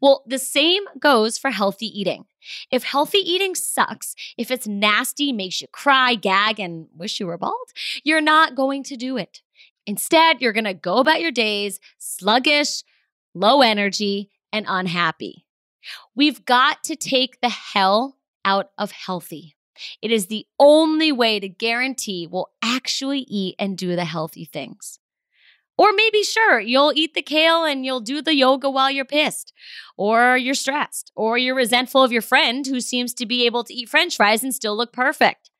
Well, 0.00 0.22
the 0.26 0.38
same 0.38 0.84
goes 0.98 1.36
for 1.36 1.50
healthy 1.50 1.86
eating. 1.86 2.24
If 2.70 2.84
healthy 2.84 3.18
eating 3.18 3.54
sucks, 3.54 4.14
if 4.38 4.50
it's 4.50 4.66
nasty, 4.66 5.32
makes 5.32 5.60
you 5.60 5.68
cry, 5.68 6.14
gag, 6.14 6.58
and 6.60 6.86
wish 6.94 7.20
you 7.20 7.26
were 7.26 7.38
bald, 7.38 7.72
you're 8.02 8.20
not 8.20 8.54
going 8.54 8.82
to 8.84 8.96
do 8.96 9.16
it. 9.16 9.42
Instead, 9.86 10.40
you're 10.40 10.52
going 10.52 10.64
to 10.64 10.74
go 10.74 10.98
about 10.98 11.20
your 11.20 11.30
days 11.30 11.80
sluggish, 11.98 12.82
low 13.34 13.62
energy, 13.62 14.30
and 14.52 14.66
unhappy. 14.68 15.46
We've 16.14 16.44
got 16.44 16.84
to 16.84 16.96
take 16.96 17.40
the 17.40 17.48
hell 17.48 18.16
out 18.44 18.70
of 18.78 18.92
healthy. 18.92 19.56
It 20.00 20.10
is 20.10 20.26
the 20.26 20.46
only 20.58 21.10
way 21.10 21.40
to 21.40 21.48
guarantee 21.48 22.26
we'll 22.26 22.50
actually 22.62 23.20
eat 23.20 23.56
and 23.58 23.76
do 23.76 23.96
the 23.96 24.04
healthy 24.04 24.44
things. 24.44 24.98
Or 25.76 25.92
maybe, 25.92 26.22
sure, 26.22 26.60
you'll 26.60 26.92
eat 26.94 27.14
the 27.14 27.22
kale 27.22 27.64
and 27.64 27.84
you'll 27.84 28.00
do 28.00 28.22
the 28.22 28.36
yoga 28.36 28.70
while 28.70 28.92
you're 28.92 29.04
pissed, 29.04 29.52
or 29.96 30.36
you're 30.36 30.54
stressed, 30.54 31.10
or 31.16 31.36
you're 31.36 31.56
resentful 31.56 32.04
of 32.04 32.12
your 32.12 32.22
friend 32.22 32.64
who 32.64 32.80
seems 32.80 33.12
to 33.14 33.26
be 33.26 33.44
able 33.44 33.64
to 33.64 33.74
eat 33.74 33.88
french 33.88 34.16
fries 34.16 34.44
and 34.44 34.54
still 34.54 34.76
look 34.76 34.92
perfect. 34.92 35.50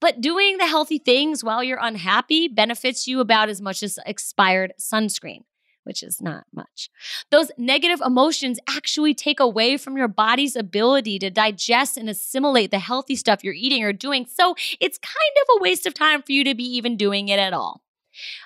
But 0.00 0.22
doing 0.22 0.56
the 0.56 0.66
healthy 0.66 0.98
things 0.98 1.44
while 1.44 1.62
you're 1.62 1.78
unhappy 1.80 2.48
benefits 2.48 3.06
you 3.06 3.20
about 3.20 3.50
as 3.50 3.60
much 3.60 3.82
as 3.82 3.98
expired 4.06 4.72
sunscreen, 4.80 5.42
which 5.84 6.02
is 6.02 6.20
not 6.20 6.44
much. 6.54 6.90
Those 7.30 7.50
negative 7.56 8.00
emotions 8.04 8.58
actually 8.68 9.14
take 9.14 9.40
away 9.40 9.76
from 9.76 9.96
your 9.96 10.08
body's 10.08 10.56
ability 10.56 11.18
to 11.20 11.30
digest 11.30 11.96
and 11.96 12.08
assimilate 12.08 12.70
the 12.70 12.78
healthy 12.78 13.16
stuff 13.16 13.42
you're 13.42 13.54
eating 13.54 13.82
or 13.84 13.92
doing. 13.92 14.26
So 14.26 14.54
it's 14.80 14.98
kind 14.98 15.16
of 15.42 15.56
a 15.56 15.62
waste 15.62 15.86
of 15.86 15.94
time 15.94 16.22
for 16.22 16.32
you 16.32 16.44
to 16.44 16.54
be 16.54 16.64
even 16.64 16.96
doing 16.96 17.28
it 17.28 17.38
at 17.38 17.52
all. 17.52 17.82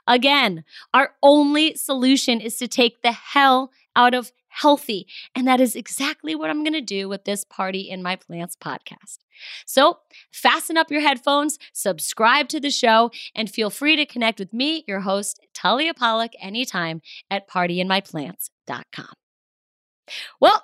Again, 0.07 0.65
our 0.93 1.15
only 1.23 1.75
solution 1.75 2.41
is 2.41 2.57
to 2.59 2.69
take 2.69 3.03
the 3.03 3.13
hell 3.13 3.71
out 3.97 4.15
of 4.15 4.33
healthy. 4.55 5.07
And 5.35 5.47
that 5.47 5.61
is 5.61 5.75
exactly 5.75 6.35
what 6.35 6.49
I'm 6.49 6.63
going 6.63 6.75
to 6.75 6.81
do 6.81 7.09
with 7.09 7.25
this 7.25 7.45
Party 7.45 7.81
in 7.91 8.03
My 8.03 8.17
Plants 8.17 8.57
podcast. 8.57 9.19
So 9.67 9.99
fasten 10.33 10.77
up 10.77 10.91
your 10.91 11.01
headphones, 11.01 11.59
subscribe 11.73 12.49
to 12.51 12.61
the 12.61 12.71
show, 12.71 13.11
and 13.35 13.51
feel 13.51 13.71
free 13.71 13.97
to 13.97 14.07
connect 14.07 14.39
with 14.39 14.53
me, 14.53 14.85
your 14.87 15.01
host, 15.01 15.41
Talia 15.55 15.93
Pollock, 15.93 16.33
anytime 16.41 17.03
at 17.31 17.49
partyinmyplants.com. 17.49 19.13
Well, 20.41 20.63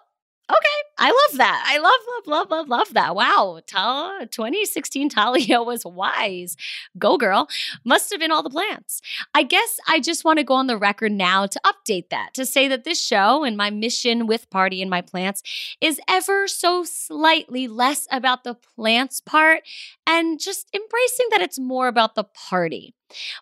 Okay, 0.50 0.80
I 0.98 1.10
love 1.10 1.38
that. 1.38 1.64
I 1.64 1.78
love, 1.78 1.92
love, 2.08 2.26
love, 2.26 2.50
love, 2.50 2.68
love 2.68 2.94
that. 2.94 3.14
Wow, 3.14 3.60
Tal- 3.68 4.26
2016 4.26 5.08
Talia 5.08 5.62
was 5.62 5.84
wise. 5.84 6.56
Go, 6.98 7.16
girl. 7.16 7.48
Must 7.84 8.10
have 8.10 8.18
been 8.18 8.32
all 8.32 8.42
the 8.42 8.50
plants. 8.50 9.00
I 9.32 9.44
guess 9.44 9.78
I 9.86 10.00
just 10.00 10.24
want 10.24 10.38
to 10.40 10.44
go 10.44 10.54
on 10.54 10.66
the 10.66 10.76
record 10.76 11.12
now 11.12 11.46
to 11.46 11.60
update 11.64 12.08
that, 12.10 12.34
to 12.34 12.44
say 12.44 12.66
that 12.66 12.82
this 12.82 13.00
show 13.00 13.44
and 13.44 13.56
my 13.56 13.70
mission 13.70 14.26
with 14.26 14.50
Party 14.50 14.82
in 14.82 14.88
My 14.88 15.02
Plants 15.02 15.42
is 15.80 16.00
ever 16.08 16.48
so 16.48 16.82
slightly 16.82 17.68
less 17.68 18.08
about 18.10 18.42
the 18.42 18.54
plants 18.54 19.20
part 19.20 19.62
and 20.04 20.40
just 20.40 20.68
embracing 20.74 21.26
that 21.30 21.42
it's 21.42 21.60
more 21.60 21.86
about 21.86 22.16
the 22.16 22.24
party. 22.24 22.94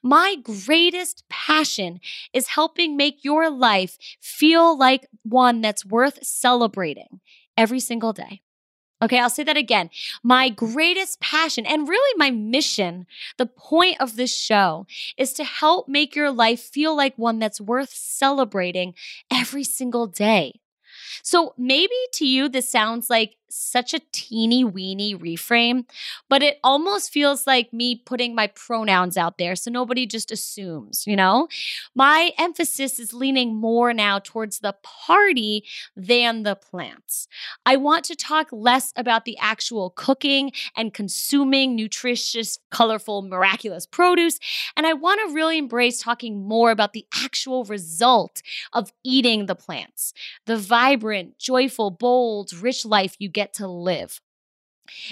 My 0.03 0.37
greatest 0.43 1.25
passion 1.29 2.01
is 2.33 2.49
helping 2.49 2.97
make 2.97 3.25
your 3.25 3.51
life 3.51 3.99
feel 4.21 4.77
like 4.77 5.09
one 5.23 5.61
that's 5.61 5.85
worth 5.85 6.25
celebrating 6.25 7.21
every 7.57 7.81
single 7.81 8.13
day. 8.13 8.43
Okay, 9.01 9.19
I'll 9.21 9.31
say 9.31 9.45
that 9.45 9.57
again. 9.57 9.91
My 10.25 10.49
greatest 10.49 11.21
passion 11.21 11.65
and 11.67 11.89
really 11.89 12.15
my 12.17 12.31
mission, 12.33 13.07
the 13.37 13.47
point 13.47 14.01
of 14.01 14.17
this 14.17 14.35
show 14.35 14.87
is 15.17 15.33
to 15.35 15.45
help 15.45 15.89
make 15.89 16.17
your 16.17 16.33
life 16.33 16.61
feel 16.61 16.97
like 16.97 17.17
one 17.17 17.39
that's 17.39 17.61
worth 17.61 17.91
celebrating 17.91 18.95
every 19.31 19.63
single 19.63 20.09
day. 20.09 20.61
So 21.23 21.55
maybe 21.57 21.95
to 22.15 22.27
you, 22.27 22.49
this 22.49 22.71
sounds 22.71 23.09
like 23.09 23.37
such 23.51 23.95
a 23.95 24.01
teeny 24.13 24.65
weeny 24.65 25.15
reframe, 25.15 25.85
but 26.29 26.43
it 26.43 26.59
almost 26.63 27.13
feels 27.13 27.47
like 27.47 27.73
me 27.73 27.97
putting 27.97 28.35
my 28.35 28.49
pronouns 28.49 29.17
out 29.17 29.39
there 29.39 29.57
so 29.57 29.71
nobody 29.71 30.07
just 30.07 30.31
assumes, 30.31 31.05
you 31.07 31.17
know? 31.17 31.49
My 31.95 32.33
emphasis 32.39 32.99
is 32.99 33.13
leaning 33.15 33.55
more 33.55 33.93
now 33.93 34.19
towards 34.19 34.59
the 34.59 34.75
party 34.83 35.65
than 35.97 36.43
the 36.43 36.57
plants. 36.57 37.29
I 37.65 37.77
want 37.77 38.05
to 38.07 38.17
talk 38.17 38.49
less 38.53 38.93
about 38.97 39.25
the 39.25 39.39
actual 39.39 39.91
cooking 39.91 40.53
and 40.77 40.93
consuming 40.93 41.75
nutritious, 41.75 42.59
colorful, 42.71 43.23
miraculous 43.23 43.87
produce, 43.87 44.39
and 44.77 44.87
I 44.87 44.93
want 44.93 45.21
to 45.27 45.35
really 45.35 45.59
embrace 45.59 46.01
talking 46.01 46.47
more 46.47 46.71
about 46.71 46.93
the 46.93 47.07
actual 47.15 47.65
result 47.65 48.43
of 48.73 48.93
eating 49.05 49.47
the 49.47 49.55
plants, 49.55 50.13
the 50.47 50.57
vibrant, 50.57 51.39
joyful, 51.39 51.91
bold, 51.91 52.53
rich 52.53 52.85
life 52.85 53.17
you 53.19 53.29
get 53.29 53.38
to 53.55 53.67
live. 53.67 54.21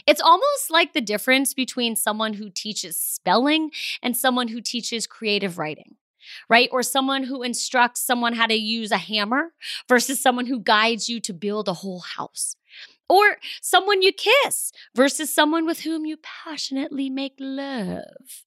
It's 0.07 0.21
almost 0.21 0.71
like 0.71 0.93
the 0.93 1.01
difference 1.01 1.55
between 1.55 1.97
someone 1.97 2.35
who 2.35 2.51
teaches 2.51 2.97
spelling 2.97 3.71
and 4.03 4.17
someone 4.17 4.49
who 4.49 4.61
teaches 4.61 5.07
creative 5.07 5.59
writing, 5.59 5.97
right? 6.49 6.69
Or 6.73 6.83
someone 6.83 7.25
who 7.25 7.43
instructs 7.43 8.01
someone 8.01 8.35
how 8.35 8.47
to 8.47 8.55
use 8.55 8.91
a 8.91 8.99
hammer 8.99 9.53
versus 9.89 10.21
someone 10.21 10.47
who 10.47 10.61
guides 10.61 11.09
you 11.09 11.21
to 11.21 11.33
build 11.33 11.69
a 11.69 11.75
whole 11.75 12.01
house. 12.01 12.57
Or 13.09 13.37
someone 13.63 14.03
you 14.03 14.13
kiss 14.13 14.73
versus 14.97 15.33
someone 15.33 15.65
with 15.65 15.81
whom 15.81 16.07
you 16.07 16.17
passionately 16.17 17.09
make 17.09 17.35
love. 17.39 18.45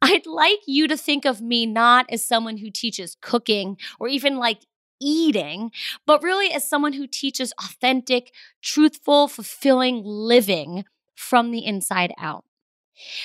I'd 0.00 0.26
like 0.26 0.58
you 0.66 0.88
to 0.88 0.96
think 0.96 1.24
of 1.24 1.40
me 1.40 1.66
not 1.66 2.06
as 2.10 2.24
someone 2.24 2.56
who 2.56 2.70
teaches 2.70 3.16
cooking 3.20 3.76
or 4.00 4.08
even 4.08 4.38
like 4.38 4.62
eating, 5.02 5.70
but 6.06 6.22
really 6.22 6.52
as 6.52 6.68
someone 6.68 6.92
who 6.92 7.06
teaches 7.06 7.52
authentic, 7.58 8.32
truthful, 8.62 9.28
fulfilling 9.28 10.02
living 10.04 10.84
from 11.14 11.50
the 11.50 11.64
inside 11.64 12.12
out. 12.18 12.44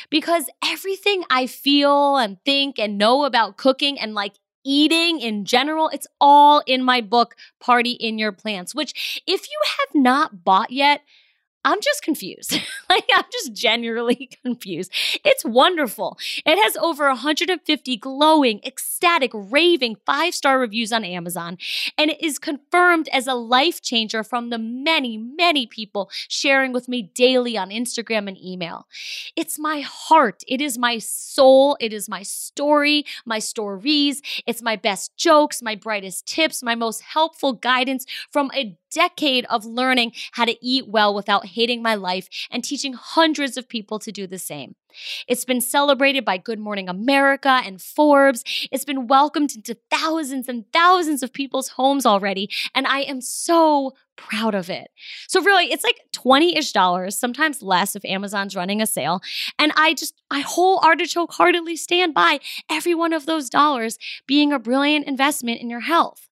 Because 0.09 0.49
everything 0.63 1.23
I 1.29 1.45
feel 1.45 2.17
and 2.17 2.37
think 2.45 2.79
and 2.79 2.97
know 2.97 3.25
about 3.25 3.57
cooking 3.57 3.99
and 3.99 4.13
like 4.13 4.33
eating 4.65 5.19
in 5.19 5.45
general, 5.45 5.89
it's 5.89 6.07
all 6.19 6.61
in 6.65 6.83
my 6.83 7.01
book, 7.01 7.35
Party 7.59 7.91
in 7.91 8.17
Your 8.17 8.31
Plants, 8.31 8.73
which 8.75 9.21
if 9.27 9.47
you 9.49 9.59
have 9.65 10.01
not 10.01 10.43
bought 10.43 10.71
yet, 10.71 11.01
I'm 11.67 11.81
just 11.81 12.01
confused. 12.01 12.53
like, 12.89 13.09
I'm 13.13 13.25
just 13.29 13.51
genuinely 13.51 14.29
confused. 14.43 14.89
It's 15.25 15.43
wonderful. 15.43 16.17
It 16.45 16.57
has 16.63 16.77
over 16.77 17.07
150 17.09 17.97
glowing, 17.97 18.61
ecstatic, 18.65 19.31
raving 19.33 19.97
five 20.05 20.33
star 20.33 20.59
reviews 20.59 20.93
on 20.93 21.03
Amazon, 21.03 21.57
and 21.97 22.09
it 22.09 22.23
is 22.23 22.39
confirmed 22.39 23.09
as 23.11 23.27
a 23.27 23.33
life 23.33 23.81
changer 23.81 24.23
from 24.23 24.49
the 24.49 24.57
many, 24.57 25.17
many 25.17 25.67
people 25.67 26.09
sharing 26.29 26.71
with 26.71 26.87
me 26.87 27.01
daily 27.01 27.57
on 27.57 27.69
Instagram 27.69 28.29
and 28.29 28.37
email. 28.37 28.87
It's 29.35 29.59
my 29.59 29.81
heart. 29.81 30.43
It 30.47 30.61
is 30.61 30.77
my 30.77 30.99
soul. 30.99 31.75
It 31.81 31.91
is 31.91 32.07
my 32.07 32.23
story, 32.23 33.05
my 33.25 33.39
stories. 33.39 34.21
It's 34.45 34.61
my 34.61 34.77
best 34.77 35.17
jokes, 35.17 35.61
my 35.61 35.75
brightest 35.75 36.25
tips, 36.27 36.63
my 36.63 36.75
most 36.75 37.01
helpful 37.01 37.51
guidance 37.51 38.05
from 38.31 38.51
a 38.55 38.77
decade 38.91 39.45
of 39.45 39.65
learning 39.65 40.13
how 40.33 40.45
to 40.45 40.57
eat 40.65 40.87
well 40.87 41.13
without 41.13 41.47
hating 41.47 41.81
my 41.81 41.95
life 41.95 42.27
and 42.51 42.63
teaching 42.63 42.93
hundreds 42.93 43.57
of 43.57 43.69
people 43.69 43.99
to 43.99 44.11
do 44.11 44.27
the 44.27 44.39
same. 44.39 44.75
It's 45.27 45.45
been 45.45 45.61
celebrated 45.61 46.25
by 46.25 46.37
Good 46.37 46.59
Morning 46.59 46.89
America 46.89 47.61
and 47.63 47.81
Forbes. 47.81 48.43
It's 48.71 48.85
been 48.85 49.07
welcomed 49.07 49.55
into 49.55 49.77
thousands 49.91 50.47
and 50.47 50.65
thousands 50.73 51.23
of 51.23 51.33
people's 51.33 51.69
homes 51.69 52.05
already, 52.05 52.49
and 52.73 52.87
I 52.87 53.01
am 53.01 53.21
so 53.21 53.93
proud 54.15 54.55
of 54.55 54.69
it. 54.69 54.89
So 55.27 55.41
really, 55.41 55.71
it's 55.71 55.83
like 55.83 55.99
20-ish 56.13 56.71
dollars, 56.71 57.19
sometimes 57.19 57.61
less 57.61 57.95
if 57.95 58.03
Amazon's 58.05 58.55
running 58.55 58.81
a 58.81 58.87
sale, 58.87 59.21
and 59.59 59.71
I 59.75 59.93
just 59.93 60.15
I 60.31 60.39
whole 60.39 60.79
artichoke 60.83 61.33
heartedly 61.33 61.75
stand 61.75 62.13
by 62.13 62.39
every 62.69 62.95
one 62.95 63.13
of 63.13 63.25
those 63.25 63.49
dollars 63.49 63.97
being 64.25 64.51
a 64.51 64.59
brilliant 64.59 65.05
investment 65.07 65.61
in 65.61 65.69
your 65.69 65.81
health. 65.81 66.26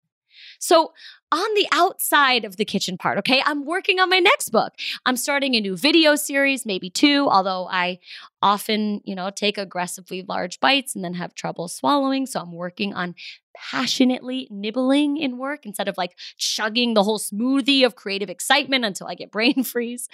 So 0.60 0.94
on 1.32 1.54
the 1.56 1.68
outside 1.72 2.46
of 2.46 2.58
the 2.58 2.66
kitchen 2.66 2.98
part, 2.98 3.18
okay? 3.18 3.42
I'm 3.46 3.66
working 3.66 4.00
on 4.00 4.10
my 4.10 4.20
next 4.20 4.50
book. 4.50 4.74
I'm 5.06 5.18
starting 5.18 5.56
a 5.56 5.60
new 5.60 5.76
video 5.76 6.16
series, 6.16 6.66
maybe 6.66 6.90
two, 6.90 7.28
although 7.30 7.68
I 7.70 8.00
often, 8.42 9.02
you 9.04 9.16
know, 9.16 9.30
take 9.30 9.58
aggressively 9.58 10.24
large 10.28 10.60
bites 10.60 10.96
and 10.96 11.04
then 11.04 11.16
have 11.16 11.36
trouble 11.36 11.68
swallowing. 11.68 12.26
So 12.26 12.40
I'm 12.40 12.54
working 12.54 12.94
on 12.94 13.16
passionately 13.56 14.48
nibbling 14.52 15.18
in 15.18 15.38
work 15.38 15.66
instead 15.66 15.88
of 15.88 15.98
like 15.98 16.18
chugging 16.38 16.94
the 16.94 17.04
whole 17.04 17.20
smoothie 17.20 17.86
of 17.86 17.96
creative 17.96 18.30
excitement 18.30 18.86
until 18.86 19.08
I 19.08 19.16
get 19.16 19.32
brain 19.36 19.64
freeze. 19.64 20.10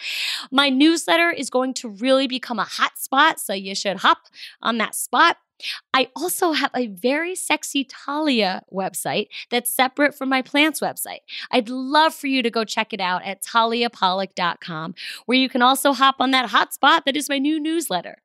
My 0.52 0.70
newsletter 0.70 1.30
is 1.30 1.50
going 1.50 1.74
to 1.76 1.90
really 1.90 2.28
become 2.28 2.60
a 2.60 2.64
hot 2.64 2.98
spot. 2.98 3.40
So 3.40 3.54
you 3.54 3.76
should 3.76 3.98
hop 3.98 4.20
on 4.62 4.78
that 4.78 4.96
spot. 4.96 5.38
I 5.94 6.10
also 6.16 6.54
have 6.54 6.72
a 6.76 6.88
very 6.88 7.36
sexy 7.36 7.84
Talia 7.84 8.64
website 8.74 9.28
that's 9.50 9.72
separate 9.72 10.16
from 10.16 10.30
my 10.30 10.42
plants 10.42 10.80
website. 10.80 11.20
I'd 11.52 11.70
love 11.70 12.14
for 12.14 12.28
you 12.28 12.42
to 12.42 12.50
go 12.50 12.64
check 12.64 12.94
it 12.94 13.00
out 13.00 13.24
at 13.24 13.44
taliapollock.com, 13.44 14.96
where 15.26 15.38
you 15.38 15.50
can 15.50 15.62
also 15.62 15.94
hop 15.94 16.16
on 16.20 16.32
that 16.32 16.50
hotspot 16.50 17.06
that 17.06 17.16
is 17.16 17.30
my 17.30 17.38
new 17.38 17.60
newsletter. 17.60 18.24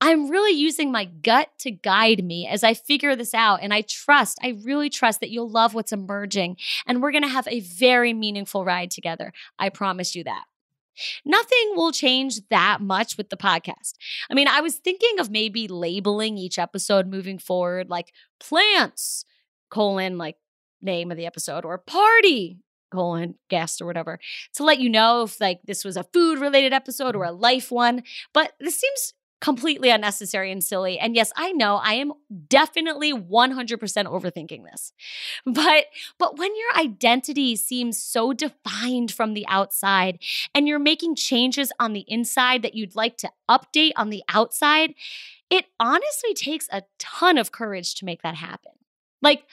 I'm 0.00 0.28
really 0.30 0.52
using 0.52 0.92
my 0.92 1.04
gut 1.06 1.50
to 1.60 1.70
guide 1.70 2.24
me 2.24 2.46
as 2.46 2.62
I 2.62 2.74
figure 2.74 3.16
this 3.16 3.34
out. 3.34 3.60
And 3.62 3.72
I 3.72 3.82
trust, 3.82 4.38
I 4.42 4.58
really 4.64 4.90
trust 4.90 5.20
that 5.20 5.30
you'll 5.30 5.50
love 5.50 5.74
what's 5.74 5.92
emerging. 5.92 6.56
And 6.86 7.02
we're 7.02 7.12
going 7.12 7.22
to 7.22 7.28
have 7.28 7.48
a 7.48 7.60
very 7.60 8.12
meaningful 8.12 8.64
ride 8.64 8.90
together. 8.90 9.32
I 9.58 9.68
promise 9.68 10.14
you 10.14 10.24
that. 10.24 10.44
Nothing 11.24 11.72
will 11.74 11.92
change 11.92 12.48
that 12.48 12.80
much 12.80 13.16
with 13.16 13.28
the 13.28 13.36
podcast. 13.36 13.94
I 14.30 14.34
mean, 14.34 14.48
I 14.48 14.60
was 14.60 14.76
thinking 14.76 15.18
of 15.18 15.30
maybe 15.30 15.68
labeling 15.68 16.38
each 16.38 16.58
episode 16.58 17.06
moving 17.06 17.38
forward 17.38 17.90
like 17.90 18.12
plants, 18.40 19.24
colon, 19.70 20.18
like 20.18 20.36
name 20.80 21.10
of 21.10 21.16
the 21.16 21.26
episode, 21.26 21.64
or 21.64 21.78
party, 21.78 22.60
colon, 22.92 23.34
guest, 23.50 23.82
or 23.82 23.86
whatever, 23.86 24.18
to 24.54 24.64
let 24.64 24.78
you 24.78 24.88
know 24.88 25.22
if 25.22 25.40
like 25.40 25.60
this 25.64 25.84
was 25.84 25.96
a 25.96 26.04
food 26.12 26.38
related 26.38 26.72
episode 26.72 27.16
or 27.16 27.24
a 27.24 27.32
life 27.32 27.70
one. 27.70 28.02
But 28.32 28.52
this 28.60 28.80
seems 28.80 29.12
completely 29.40 29.90
unnecessary 29.90 30.50
and 30.50 30.62
silly. 30.64 30.98
And 30.98 31.14
yes, 31.14 31.32
I 31.36 31.52
know 31.52 31.76
I 31.76 31.94
am 31.94 32.12
definitely 32.48 33.12
100% 33.12 34.06
overthinking 34.06 34.64
this. 34.64 34.92
But 35.44 35.86
but 36.18 36.38
when 36.38 36.50
your 36.56 36.84
identity 36.84 37.56
seems 37.56 37.98
so 37.98 38.32
defined 38.32 39.12
from 39.12 39.34
the 39.34 39.46
outside 39.48 40.18
and 40.54 40.66
you're 40.66 40.78
making 40.78 41.16
changes 41.16 41.72
on 41.78 41.92
the 41.92 42.04
inside 42.08 42.62
that 42.62 42.74
you'd 42.74 42.96
like 42.96 43.16
to 43.18 43.30
update 43.48 43.92
on 43.96 44.10
the 44.10 44.22
outside, 44.28 44.94
it 45.50 45.66
honestly 45.78 46.34
takes 46.34 46.68
a 46.72 46.82
ton 46.98 47.38
of 47.38 47.52
courage 47.52 47.94
to 47.96 48.04
make 48.04 48.22
that 48.22 48.36
happen. 48.36 48.75
Like, 49.22 49.44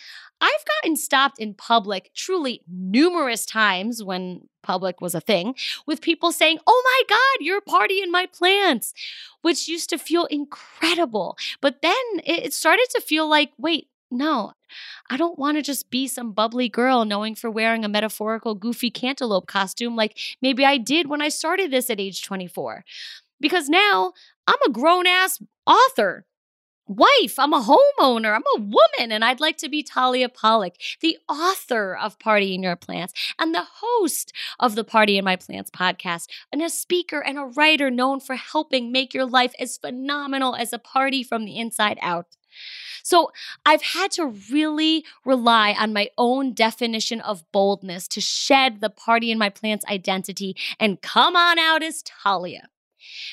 I've 0.41 0.65
gotten 0.82 0.97
stopped 0.97 1.39
in 1.39 1.54
public 1.54 2.12
truly 2.13 2.62
numerous 2.67 3.45
times 3.45 4.04
when 4.04 4.49
public 4.62 4.99
was 4.99 5.15
a 5.15 5.21
thing 5.21 5.56
with 5.88 6.02
people 6.02 6.32
saying, 6.32 6.60
Oh 6.67 6.84
my 6.86 7.15
God, 7.15 7.45
you're 7.45 7.60
a 7.60 7.62
party 7.62 8.02
in 8.02 8.12
my 8.12 8.26
plants, 8.26 8.93
which 9.41 9.67
used 9.67 9.89
to 9.91 9.97
feel 9.97 10.26
incredible. 10.26 11.38
But 11.62 11.82
then 11.82 11.95
it 12.26 12.54
started 12.54 12.88
to 12.91 13.02
feel 13.02 13.30
like, 13.30 13.52
wait, 13.58 13.88
no, 14.12 14.52
I 15.10 15.17
don't 15.17 15.39
want 15.39 15.58
to 15.58 15.63
just 15.63 15.89
be 15.89 16.08
some 16.08 16.34
bubbly 16.34 16.69
girl 16.69 17.06
knowing 17.06 17.36
for 17.36 17.49
wearing 17.49 17.84
a 17.84 17.89
metaphorical 17.89 18.54
goofy 18.54 18.91
cantaloupe 18.91 19.47
costume 19.47 19.95
like 19.95 20.17
maybe 20.41 20.65
I 20.65 20.78
did 20.78 21.10
when 21.10 21.21
I 21.21 21.30
started 21.30 21.71
this 21.71 21.89
at 21.89 21.99
age 21.99 22.23
24. 22.23 22.84
Because 23.39 23.69
now 23.69 24.13
I'm 24.47 24.62
a 24.65 24.71
grown 24.71 25.08
ass 25.08 25.41
author 25.65 26.26
wife. 26.88 27.38
I'm 27.38 27.54
a 27.54 27.62
homeowner. 27.62 28.36
I'm 28.36 28.43
a 28.58 28.62
woman. 28.62 29.12
And 29.12 29.24
I'd 29.24 29.39
like 29.39 29.58
to 29.58 29.69
be 29.69 29.84
Talia 29.84 30.30
Pollock, 30.30 30.76
the 31.02 31.17
author 31.30 31.96
of 31.96 32.19
Party 32.19 32.54
in 32.56 32.63
Your 32.63 32.76
Plants 32.76 33.13
and 33.39 33.54
the 33.54 33.65
host 33.82 34.34
of 34.60 34.76
the 34.76 34.84
Party 34.84 35.17
in 35.17 35.26
My 35.26 35.36
Plants 35.36 35.72
podcast, 35.72 36.28
and 36.52 36.62
a 36.62 36.69
speaker 36.69 37.19
and 37.19 37.38
a 37.38 37.46
writer 37.46 37.89
known 37.89 38.19
for 38.19 38.36
helping 38.36 38.91
make 38.91 39.13
your 39.13 39.26
life 39.26 39.54
as 39.60 39.78
phenomenal 39.78 40.56
as 40.56 40.74
a 40.74 40.80
party 40.80 41.24
from 41.24 41.46
the 41.46 41.58
inside 41.58 41.98
out. 42.02 42.28
So 43.04 43.32
I've 43.65 43.82
had 43.82 44.12
to 44.12 44.34
really 44.52 45.04
rely 45.26 45.76
on 45.78 45.91
my 45.91 46.10
own 46.17 46.54
definition 46.54 47.19
of 47.19 47.43
boldness 47.52 48.08
to 48.10 48.22
shed 48.22 48.80
the 48.80 48.89
Party 48.89 49.30
in 49.30 49.38
My 49.38 49.50
Plants 49.50 49.86
identity 49.89 50.56
and 50.80 51.02
come 51.02 51.36
on 51.36 51.60
out 51.60 51.84
as 51.84 52.02
Talia. 52.04 52.69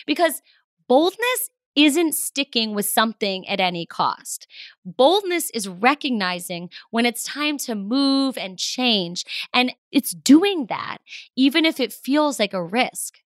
Because 0.06 0.42
boldness 0.88 1.50
isn't 1.76 2.14
sticking 2.14 2.74
with 2.74 2.86
something 2.86 3.46
at 3.48 3.60
any 3.60 3.86
cost. 3.86 4.46
Boldness 4.84 5.50
is 5.50 5.68
recognizing 5.68 6.70
when 6.90 7.06
it's 7.06 7.22
time 7.22 7.58
to 7.58 7.74
move 7.74 8.36
and 8.36 8.58
change, 8.58 9.24
and 9.52 9.72
it's 9.92 10.12
doing 10.12 10.66
that, 10.66 10.98
even 11.36 11.64
if 11.64 11.80
it 11.80 11.92
feels 11.92 12.38
like 12.38 12.54
a 12.54 12.64
risk. 12.64 13.18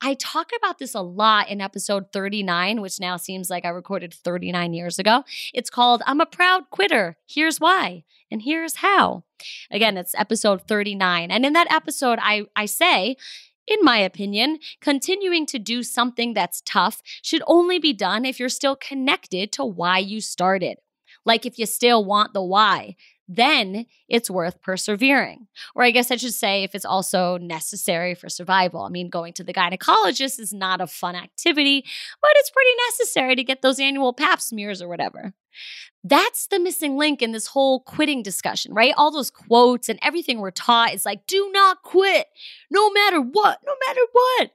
I 0.00 0.14
talk 0.14 0.50
about 0.56 0.78
this 0.78 0.94
a 0.94 1.00
lot 1.00 1.48
in 1.48 1.60
episode 1.60 2.12
39, 2.12 2.80
which 2.80 3.00
now 3.00 3.16
seems 3.16 3.50
like 3.50 3.64
I 3.64 3.70
recorded 3.70 4.14
39 4.14 4.72
years 4.72 4.98
ago. 4.98 5.24
It's 5.52 5.70
called 5.70 6.02
I'm 6.06 6.20
a 6.20 6.26
Proud 6.26 6.70
Quitter. 6.70 7.16
Here's 7.26 7.60
why, 7.60 8.04
and 8.30 8.42
here's 8.42 8.76
how. 8.76 9.24
Again, 9.70 9.96
it's 9.96 10.14
episode 10.14 10.66
39. 10.68 11.30
And 11.30 11.44
in 11.44 11.52
that 11.54 11.72
episode, 11.72 12.18
I, 12.22 12.46
I 12.56 12.66
say, 12.66 13.16
in 13.66 13.78
my 13.82 13.98
opinion, 13.98 14.58
continuing 14.80 15.46
to 15.46 15.58
do 15.58 15.82
something 15.82 16.34
that's 16.34 16.62
tough 16.64 17.02
should 17.22 17.42
only 17.46 17.78
be 17.78 17.92
done 17.92 18.24
if 18.24 18.38
you're 18.38 18.48
still 18.48 18.76
connected 18.76 19.52
to 19.52 19.64
why 19.64 19.98
you 19.98 20.20
started. 20.20 20.78
Like 21.24 21.46
if 21.46 21.58
you 21.58 21.66
still 21.66 22.04
want 22.04 22.34
the 22.34 22.42
why, 22.42 22.96
then 23.26 23.86
it's 24.08 24.30
worth 24.30 24.60
persevering. 24.60 25.46
Or 25.74 25.82
I 25.82 25.90
guess 25.90 26.10
I 26.10 26.16
should 26.16 26.34
say, 26.34 26.62
if 26.62 26.74
it's 26.74 26.84
also 26.84 27.38
necessary 27.38 28.14
for 28.14 28.28
survival. 28.28 28.82
I 28.82 28.90
mean, 28.90 29.08
going 29.08 29.32
to 29.34 29.44
the 29.44 29.54
gynecologist 29.54 30.38
is 30.38 30.52
not 30.52 30.80
a 30.80 30.86
fun 30.86 31.14
activity, 31.14 31.84
but 32.20 32.30
it's 32.34 32.50
pretty 32.50 32.70
necessary 32.90 33.34
to 33.36 33.44
get 33.44 33.62
those 33.62 33.80
annual 33.80 34.12
pap 34.12 34.40
smears 34.40 34.82
or 34.82 34.88
whatever. 34.88 35.32
That's 36.02 36.46
the 36.46 36.58
missing 36.58 36.96
link 36.96 37.22
in 37.22 37.32
this 37.32 37.48
whole 37.48 37.80
quitting 37.80 38.22
discussion, 38.22 38.74
right? 38.74 38.94
All 38.96 39.10
those 39.10 39.30
quotes 39.30 39.88
and 39.88 39.98
everything 40.02 40.38
we're 40.38 40.50
taught 40.50 40.94
is 40.94 41.06
like, 41.06 41.26
do 41.26 41.50
not 41.52 41.82
quit, 41.82 42.26
no 42.70 42.90
matter 42.90 43.20
what, 43.20 43.60
no 43.66 43.72
matter 43.86 44.00
what. 44.12 44.50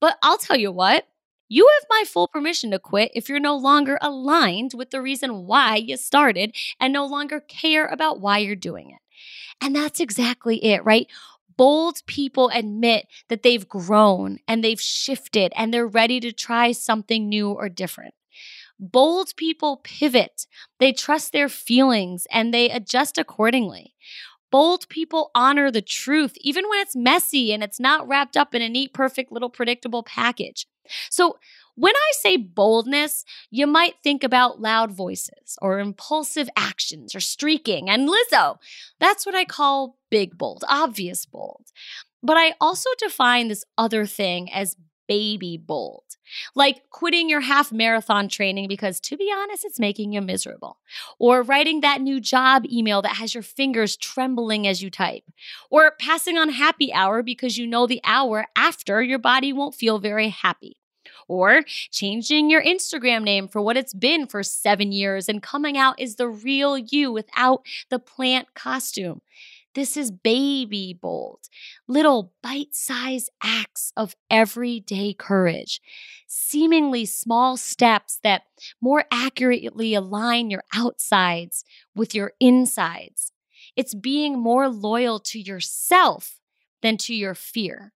But 0.00 0.16
I'll 0.22 0.38
tell 0.38 0.56
you 0.56 0.72
what, 0.72 1.06
you 1.48 1.68
have 1.78 1.86
my 1.90 2.04
full 2.06 2.26
permission 2.26 2.70
to 2.70 2.78
quit 2.78 3.10
if 3.14 3.28
you're 3.28 3.38
no 3.38 3.56
longer 3.56 3.98
aligned 4.00 4.72
with 4.74 4.90
the 4.90 5.02
reason 5.02 5.46
why 5.46 5.76
you 5.76 5.96
started 5.96 6.56
and 6.80 6.92
no 6.92 7.04
longer 7.04 7.40
care 7.40 7.86
about 7.86 8.20
why 8.20 8.38
you're 8.38 8.56
doing 8.56 8.90
it. 8.90 8.98
And 9.60 9.76
that's 9.76 10.00
exactly 10.00 10.64
it, 10.64 10.84
right? 10.84 11.06
Bold 11.56 11.98
people 12.06 12.50
admit 12.52 13.06
that 13.28 13.42
they've 13.42 13.68
grown 13.68 14.38
and 14.48 14.64
they've 14.64 14.80
shifted 14.80 15.52
and 15.54 15.72
they're 15.72 15.86
ready 15.86 16.18
to 16.20 16.32
try 16.32 16.72
something 16.72 17.28
new 17.28 17.50
or 17.50 17.68
different. 17.68 18.14
Bold 18.78 19.34
people 19.36 19.78
pivot, 19.84 20.46
they 20.80 20.92
trust 20.92 21.32
their 21.32 21.48
feelings, 21.48 22.26
and 22.30 22.52
they 22.52 22.70
adjust 22.70 23.18
accordingly. 23.18 23.94
Bold 24.50 24.88
people 24.88 25.30
honor 25.34 25.70
the 25.70 25.82
truth, 25.82 26.34
even 26.40 26.68
when 26.68 26.80
it's 26.80 26.94
messy 26.94 27.52
and 27.52 27.62
it's 27.62 27.80
not 27.80 28.06
wrapped 28.06 28.36
up 28.36 28.54
in 28.54 28.62
a 28.62 28.68
neat, 28.68 28.92
perfect, 28.94 29.32
little 29.32 29.50
predictable 29.50 30.02
package. 30.02 30.66
So, 31.10 31.38
when 31.76 31.94
I 31.96 32.10
say 32.12 32.36
boldness, 32.36 33.24
you 33.50 33.66
might 33.66 33.96
think 34.04 34.22
about 34.22 34.60
loud 34.60 34.92
voices 34.92 35.58
or 35.60 35.80
impulsive 35.80 36.48
actions 36.56 37.16
or 37.16 37.20
streaking. 37.20 37.90
And 37.90 38.08
Lizzo, 38.08 38.58
that's 39.00 39.26
what 39.26 39.34
I 39.34 39.44
call 39.44 39.96
big 40.08 40.38
bold, 40.38 40.62
obvious 40.68 41.26
bold. 41.26 41.64
But 42.22 42.36
I 42.36 42.54
also 42.60 42.90
define 42.98 43.48
this 43.48 43.64
other 43.76 44.06
thing 44.06 44.52
as 44.52 44.76
baby 45.06 45.56
bold. 45.56 46.04
Like 46.54 46.88
quitting 46.90 47.28
your 47.28 47.40
half 47.40 47.72
marathon 47.72 48.28
training 48.28 48.68
because, 48.68 49.00
to 49.00 49.16
be 49.16 49.32
honest, 49.34 49.64
it's 49.64 49.78
making 49.78 50.12
you 50.12 50.20
miserable. 50.20 50.78
Or 51.18 51.42
writing 51.42 51.80
that 51.80 52.00
new 52.00 52.20
job 52.20 52.64
email 52.70 53.02
that 53.02 53.16
has 53.16 53.34
your 53.34 53.42
fingers 53.42 53.96
trembling 53.96 54.66
as 54.66 54.82
you 54.82 54.90
type. 54.90 55.24
Or 55.70 55.92
passing 56.00 56.38
on 56.38 56.48
happy 56.50 56.92
hour 56.92 57.22
because 57.22 57.58
you 57.58 57.66
know 57.66 57.86
the 57.86 58.00
hour 58.04 58.46
after 58.56 59.02
your 59.02 59.18
body 59.18 59.52
won't 59.52 59.74
feel 59.74 59.98
very 59.98 60.28
happy. 60.28 60.76
Or 61.28 61.62
changing 61.90 62.50
your 62.50 62.62
Instagram 62.62 63.22
name 63.22 63.48
for 63.48 63.60
what 63.60 63.76
it's 63.76 63.94
been 63.94 64.26
for 64.26 64.42
seven 64.42 64.92
years 64.92 65.28
and 65.28 65.42
coming 65.42 65.76
out 65.76 66.00
as 66.00 66.16
the 66.16 66.28
real 66.28 66.76
you 66.76 67.12
without 67.12 67.64
the 67.90 67.98
plant 67.98 68.54
costume. 68.54 69.20
This 69.74 69.96
is 69.96 70.12
baby 70.12 70.96
bold, 71.00 71.40
little 71.88 72.32
bite 72.42 72.74
sized 72.74 73.30
acts 73.42 73.92
of 73.96 74.14
everyday 74.30 75.12
courage, 75.12 75.80
seemingly 76.28 77.04
small 77.06 77.56
steps 77.56 78.20
that 78.22 78.42
more 78.80 79.04
accurately 79.10 79.94
align 79.94 80.50
your 80.50 80.62
outsides 80.74 81.64
with 81.94 82.14
your 82.14 82.32
insides. 82.38 83.32
It's 83.76 83.94
being 83.94 84.38
more 84.38 84.68
loyal 84.68 85.18
to 85.20 85.40
yourself 85.40 86.38
than 86.82 86.96
to 86.98 87.14
your 87.14 87.34
fear. 87.34 87.92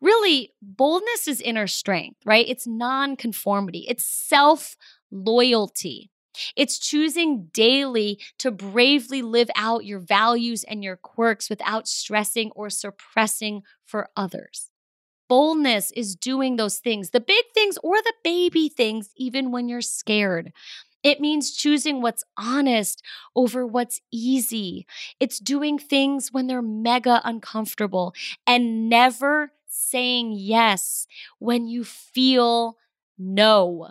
Really, 0.00 0.52
boldness 0.62 1.28
is 1.28 1.40
inner 1.40 1.66
strength, 1.66 2.20
right? 2.24 2.46
It's 2.48 2.66
non-conformity, 2.66 3.86
it's 3.88 4.04
self 4.04 4.76
loyalty. 5.10 6.10
It's 6.56 6.78
choosing 6.78 7.48
daily 7.52 8.18
to 8.38 8.50
bravely 8.50 9.22
live 9.22 9.50
out 9.56 9.84
your 9.84 10.00
values 10.00 10.64
and 10.64 10.82
your 10.82 10.96
quirks 10.96 11.48
without 11.50 11.86
stressing 11.88 12.50
or 12.54 12.70
suppressing 12.70 13.62
for 13.84 14.08
others. 14.16 14.70
Boldness 15.28 15.90
is 15.92 16.16
doing 16.16 16.56
those 16.56 16.78
things, 16.78 17.10
the 17.10 17.20
big 17.20 17.44
things 17.54 17.78
or 17.82 17.96
the 17.96 18.12
baby 18.22 18.68
things, 18.68 19.10
even 19.16 19.50
when 19.52 19.68
you're 19.68 19.80
scared. 19.80 20.52
It 21.02 21.20
means 21.20 21.52
choosing 21.52 22.00
what's 22.02 22.24
honest 22.36 23.02
over 23.34 23.66
what's 23.66 24.00
easy. 24.12 24.86
It's 25.20 25.38
doing 25.38 25.78
things 25.78 26.32
when 26.32 26.46
they're 26.46 26.62
mega 26.62 27.20
uncomfortable 27.24 28.14
and 28.46 28.88
never 28.88 29.52
saying 29.68 30.32
yes 30.36 31.06
when 31.38 31.66
you 31.68 31.84
feel 31.84 32.76
no. 33.18 33.90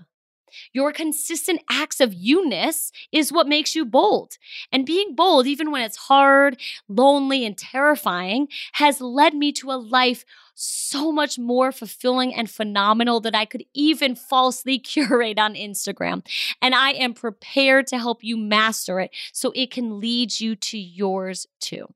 Your 0.71 0.91
consistent 0.91 1.61
acts 1.69 1.99
of 1.99 2.13
you-ness 2.13 2.91
is 3.11 3.31
what 3.31 3.47
makes 3.47 3.75
you 3.75 3.85
bold. 3.85 4.37
And 4.71 4.85
being 4.85 5.15
bold, 5.15 5.47
even 5.47 5.71
when 5.71 5.81
it's 5.81 5.97
hard, 5.97 6.59
lonely, 6.87 7.45
and 7.45 7.57
terrifying, 7.57 8.47
has 8.73 9.01
led 9.01 9.33
me 9.33 9.51
to 9.53 9.71
a 9.71 9.73
life 9.73 10.25
so 10.55 11.11
much 11.11 11.39
more 11.39 11.71
fulfilling 11.71 12.33
and 12.33 12.49
phenomenal 12.49 13.19
that 13.21 13.35
I 13.35 13.45
could 13.45 13.63
even 13.73 14.15
falsely 14.15 14.79
curate 14.79 15.39
on 15.39 15.55
Instagram. 15.55 16.25
And 16.61 16.75
I 16.75 16.91
am 16.91 17.13
prepared 17.13 17.87
to 17.87 17.97
help 17.97 18.23
you 18.23 18.37
master 18.37 18.99
it 18.99 19.11
so 19.31 19.51
it 19.55 19.71
can 19.71 19.99
lead 19.99 20.39
you 20.39 20.55
to 20.55 20.77
yours 20.77 21.47
too. 21.59 21.87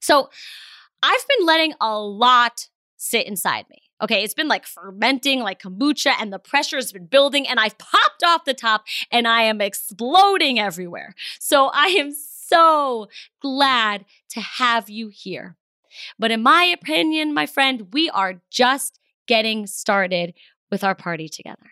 So 0.00 0.28
I've 1.02 1.26
been 1.36 1.46
letting 1.46 1.74
a 1.80 1.98
lot 1.98 2.68
sit 2.96 3.26
inside 3.26 3.66
me 3.70 3.85
Okay, 4.02 4.22
it's 4.22 4.34
been 4.34 4.48
like 4.48 4.66
fermenting 4.66 5.40
like 5.40 5.62
kombucha 5.62 6.12
and 6.20 6.32
the 6.32 6.38
pressure 6.38 6.76
has 6.76 6.92
been 6.92 7.06
building 7.06 7.48
and 7.48 7.58
I've 7.58 7.78
popped 7.78 8.22
off 8.24 8.44
the 8.44 8.54
top 8.54 8.84
and 9.10 9.26
I 9.26 9.42
am 9.42 9.60
exploding 9.60 10.58
everywhere. 10.58 11.14
So 11.38 11.70
I 11.72 11.86
am 11.98 12.12
so 12.12 13.08
glad 13.40 14.04
to 14.30 14.40
have 14.40 14.90
you 14.90 15.08
here. 15.08 15.56
But 16.18 16.30
in 16.30 16.42
my 16.42 16.64
opinion, 16.64 17.32
my 17.32 17.46
friend, 17.46 17.88
we 17.92 18.10
are 18.10 18.42
just 18.50 18.98
getting 19.26 19.66
started 19.66 20.34
with 20.70 20.84
our 20.84 20.94
party 20.94 21.28
together. 21.28 21.70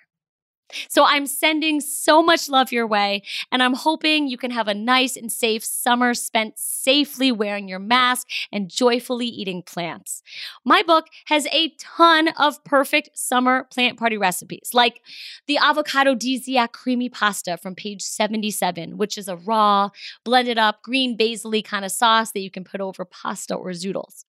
So 0.88 1.05
I'm 1.05 1.27
sending 1.27 1.81
so 1.81 2.22
much 2.22 2.48
love 2.48 2.72
your 2.72 2.87
way, 2.87 3.22
and 3.53 3.62
I'm 3.62 3.74
hoping 3.74 4.29
you 4.29 4.37
can 4.37 4.50
have 4.50 4.68
a 4.68 4.74
nice 4.74 5.16
and 5.16 5.31
safe 5.31 5.64
summer 5.64 6.14
spent 6.14 6.59
safely 6.59 7.31
wearing 7.31 7.68
your 7.68 7.79
mask 7.79 8.29
and 8.53 8.68
joyfully 8.68 9.27
eating 9.27 9.62
plants. 9.62 10.22
My 10.64 10.83
book 10.83 11.07
has 11.27 11.46
a 11.53 11.74
ton 11.79 12.29
of 12.38 12.62
perfect 12.64 13.11
summer 13.14 13.64
plant 13.64 13.98
party 13.98 14.16
recipes, 14.16 14.70
like 14.72 15.00
the 15.46 15.59
avocado 15.59 16.14
Desiac 16.14 16.72
creamy 16.72 17.09
pasta 17.09 17.57
from 17.57 17.74
page 17.74 18.03
77, 18.03 18.96
which 18.96 19.16
is 19.18 19.29
a 19.29 19.37
raw, 19.37 19.90
blended 20.24 20.59
up 20.59 20.83
green 20.83 21.16
basil 21.16 21.55
kind 21.62 21.85
of 21.85 21.92
sauce 21.92 22.33
that 22.33 22.40
you 22.40 22.50
can 22.50 22.64
put 22.64 22.81
over 22.81 23.05
pasta 23.05 23.55
or 23.55 23.70
zoodles. 23.70 24.24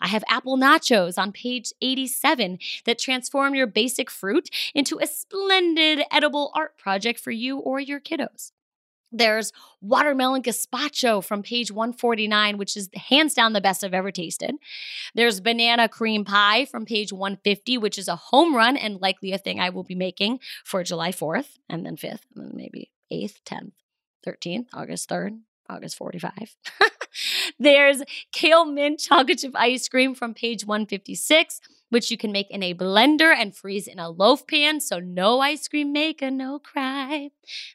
I 0.00 0.08
have 0.08 0.24
apple 0.28 0.56
nachos 0.56 1.18
on 1.18 1.32
page 1.32 1.72
87 1.80 2.58
that 2.84 2.98
transform 2.98 3.54
your 3.54 3.66
basic 3.66 4.10
fruit 4.10 4.48
into 4.74 4.98
a 4.98 5.06
splendid 5.06 6.02
edible 6.10 6.50
art 6.54 6.76
project 6.78 7.20
for 7.20 7.30
you 7.30 7.58
or 7.58 7.80
your 7.80 8.00
kiddos. 8.00 8.52
There's 9.12 9.52
watermelon 9.80 10.42
gazpacho 10.42 11.22
from 11.24 11.42
page 11.42 11.72
149, 11.72 12.58
which 12.58 12.76
is 12.76 12.88
hands 12.94 13.34
down 13.34 13.52
the 13.52 13.60
best 13.60 13.82
I've 13.82 13.94
ever 13.94 14.12
tasted. 14.12 14.54
There's 15.14 15.40
banana 15.40 15.88
cream 15.88 16.24
pie 16.24 16.64
from 16.64 16.84
page 16.84 17.12
150, 17.12 17.78
which 17.78 17.98
is 17.98 18.06
a 18.06 18.16
home 18.16 18.54
run 18.54 18.76
and 18.76 19.00
likely 19.00 19.32
a 19.32 19.38
thing 19.38 19.58
I 19.58 19.70
will 19.70 19.82
be 19.82 19.96
making 19.96 20.38
for 20.64 20.84
July 20.84 21.10
4th 21.10 21.58
and 21.68 21.84
then 21.84 21.96
5th, 21.96 22.20
and 22.36 22.46
then 22.46 22.52
maybe 22.54 22.92
8th, 23.12 23.40
10th, 23.44 23.72
13th, 24.24 24.66
August 24.72 25.08
3rd, 25.08 25.40
August 25.68 25.96
45. 25.96 26.56
There's 27.60 28.02
kale 28.32 28.64
mint 28.64 28.98
chocolate 28.98 29.38
chip 29.38 29.52
ice 29.54 29.86
cream 29.88 30.14
from 30.14 30.34
page 30.34 30.64
156 30.64 31.60
which 31.90 32.10
you 32.10 32.16
can 32.16 32.32
make 32.32 32.50
in 32.50 32.62
a 32.62 32.74
blender 32.74 33.34
and 33.36 33.54
freeze 33.54 33.86
in 33.86 33.98
a 33.98 34.08
loaf 34.08 34.46
pan. 34.46 34.80
So 34.80 34.98
no 34.98 35.40
ice 35.40 35.68
cream 35.68 35.92
maker, 35.92 36.30
no 36.30 36.58
cry. 36.58 37.30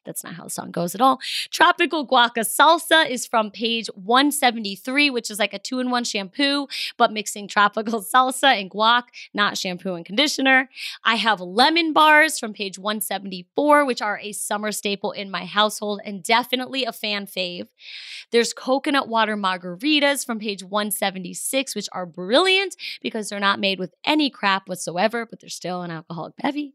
That's 0.06 0.23
not 0.23 0.34
how 0.34 0.45
the 0.45 0.49
song 0.49 0.71
goes 0.71 0.95
at 0.95 1.01
all. 1.01 1.19
Tropical 1.51 2.08
Guaca 2.08 2.39
Salsa 2.39 3.10
is 3.10 3.25
from 3.25 3.51
page 3.51 3.88
173, 3.95 5.10
which 5.10 5.30
is 5.30 5.39
like 5.39 5.54
a 5.54 5.60
two 5.60 5.80
in 5.80 5.91
one 5.91 6.04
shampoo, 6.04 6.67
but 6.97 7.12
mixing 7.12 7.47
tropical 7.47 8.01
salsa 8.15 8.60
and 8.60 8.71
guac, 8.71 9.04
not 9.34 9.58
shampoo 9.58 9.93
and 9.93 10.06
conditioner. 10.06 10.69
I 11.04 11.15
have 11.15 11.41
lemon 11.41 11.93
bars 11.93 12.39
from 12.39 12.54
page 12.54 12.80
174, 12.80 13.86
which 13.86 14.01
are 14.01 14.19
a 14.19 14.32
summer 14.32 14.71
staple 14.71 15.12
in 15.12 15.30
my 15.30 15.45
household 15.45 16.01
and 16.06 16.23
definitely 16.23 16.86
a 16.86 16.93
fan 16.93 17.28
fave. 17.28 17.67
There's 18.32 18.54
coconut 18.54 19.08
water 19.08 19.36
margaritas 19.36 20.25
from 20.25 20.39
page 20.39 20.63
176, 20.63 21.75
which 21.75 21.89
are 21.91 22.06
brilliant 22.06 22.75
because 23.01 23.30
they're 23.30 23.39
not 23.39 23.60
made 23.60 23.80
with 23.80 23.93
any 24.05 24.29
crap 24.29 24.67
whatsoever, 24.67 25.25
but 25.25 25.39
they're 25.39 25.49
still 25.49 25.81
an 25.81 25.91
alcoholic 25.91 26.35
bevy. 26.37 26.73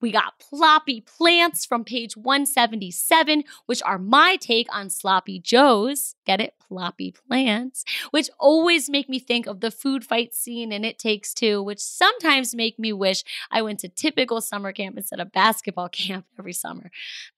We 0.00 0.10
got 0.10 0.38
ploppy 0.40 1.00
plants 1.00 1.64
from 1.64 1.84
page 1.84 2.16
177, 2.16 3.44
which 3.66 3.82
are 3.82 3.98
my 3.98 4.36
take 4.36 4.66
on 4.74 4.90
sloppy 4.90 5.38
joes. 5.38 6.14
Get 6.26 6.40
it? 6.40 6.54
Ploppy 6.68 7.14
plants, 7.28 7.84
which 8.10 8.28
always 8.38 8.90
make 8.90 9.08
me 9.08 9.18
think 9.18 9.46
of 9.46 9.60
the 9.60 9.70
food 9.70 10.04
fight 10.04 10.34
scene 10.34 10.72
in 10.72 10.84
It 10.84 10.98
Takes 10.98 11.32
Two, 11.32 11.62
which 11.62 11.80
sometimes 11.80 12.54
make 12.54 12.78
me 12.78 12.92
wish 12.92 13.22
I 13.50 13.62
went 13.62 13.80
to 13.80 13.88
typical 13.88 14.40
summer 14.40 14.72
camp 14.72 14.96
instead 14.96 15.20
of 15.20 15.32
basketball 15.32 15.88
camp 15.90 16.26
every 16.38 16.52
summer. 16.52 16.90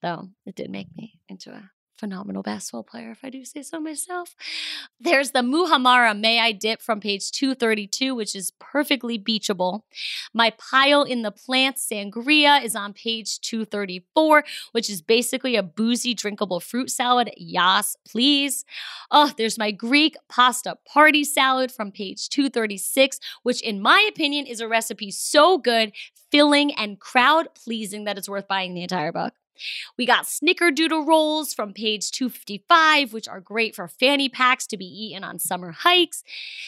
Though 0.03 0.31
it 0.47 0.57
did 0.57 0.71
make 0.71 0.89
me 0.97 1.21
into 1.29 1.51
a 1.51 1.71
phenomenal 1.99 2.43
basketball 2.43 2.85
player, 2.85 3.11
if 3.11 3.25
I 3.25 3.31
do 3.31 3.45
say 3.45 3.63
so 3.63 3.81
myself. 3.81 4.35
There's 5.01 5.33
the 5.33 5.41
Muhammara 5.41 6.19
May 6.19 6.39
I 6.39 6.53
Dip 6.53 6.81
from 6.81 7.01
page 7.01 7.31
232, 7.33 8.15
which 8.15 8.35
is 8.37 8.53
perfectly 8.59 9.19
beachable. 9.19 9.85
My 10.33 10.51
pile 10.51 11.03
in 11.03 11.23
the 11.23 11.31
Plant 11.31 11.77
sangria 11.77 12.63
is 12.63 12.77
on 12.77 12.93
page 12.93 13.41
234, 13.41 14.45
which 14.73 14.89
is 14.89 15.03
basically 15.03 15.57
a 15.57 15.63
boozy, 15.63 16.15
drinkable 16.15 16.61
fruit 16.61 16.91
salad. 16.91 17.31
Yas, 17.37 17.97
please. 18.07 18.65
Oh, 19.11 19.33
there's 19.37 19.59
my 19.59 19.71
Greek 19.71 20.17
pasta 20.29 20.79
party 20.87 21.25
salad 21.25 21.73
from 21.73 21.91
page 21.91 22.29
236, 22.29 23.19
which, 23.43 23.61
in 23.63 23.81
my 23.81 24.07
opinion, 24.09 24.47
is 24.47 24.61
a 24.61 24.69
recipe 24.69 25.11
so 25.11 25.59
good, 25.59 25.93
filling, 26.31 26.73
and 26.75 27.01
crowd 27.01 27.49
pleasing 27.55 28.05
that 28.05 28.19
it's 28.19 28.29
worth 28.29 28.47
buying 28.47 28.75
the 28.75 28.83
entire 28.83 29.13
book. 29.13 29.35
We 29.97 30.07
got 30.07 30.25
snickerdoodle 30.25 31.07
rolls 31.07 31.55
from 31.55 31.73
page 31.73 32.11
255, 32.11 33.13
which 33.13 33.29
are 33.29 33.41
great 33.41 33.75
for 33.75 33.89
fanny 33.89 34.29
packs 34.29 34.67
to 34.69 34.77
be 34.77 34.87
eaten 34.87 35.25
on 35.25 35.39
summer 35.39 35.73
hikes. 35.73 36.23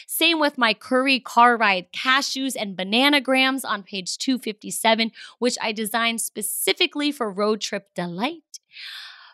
Same 0.07 0.39
with 0.39 0.57
my 0.57 0.73
curry 0.73 1.19
car 1.19 1.57
ride 1.57 1.91
cashews 1.91 2.55
and 2.59 2.77
bananagrams 2.77 3.63
on 3.63 3.83
page 3.83 4.17
257, 4.17 5.11
which 5.39 5.57
I 5.61 5.71
designed 5.71 6.21
specifically 6.21 7.11
for 7.11 7.31
road 7.31 7.61
trip 7.61 7.93
delight. 7.95 8.59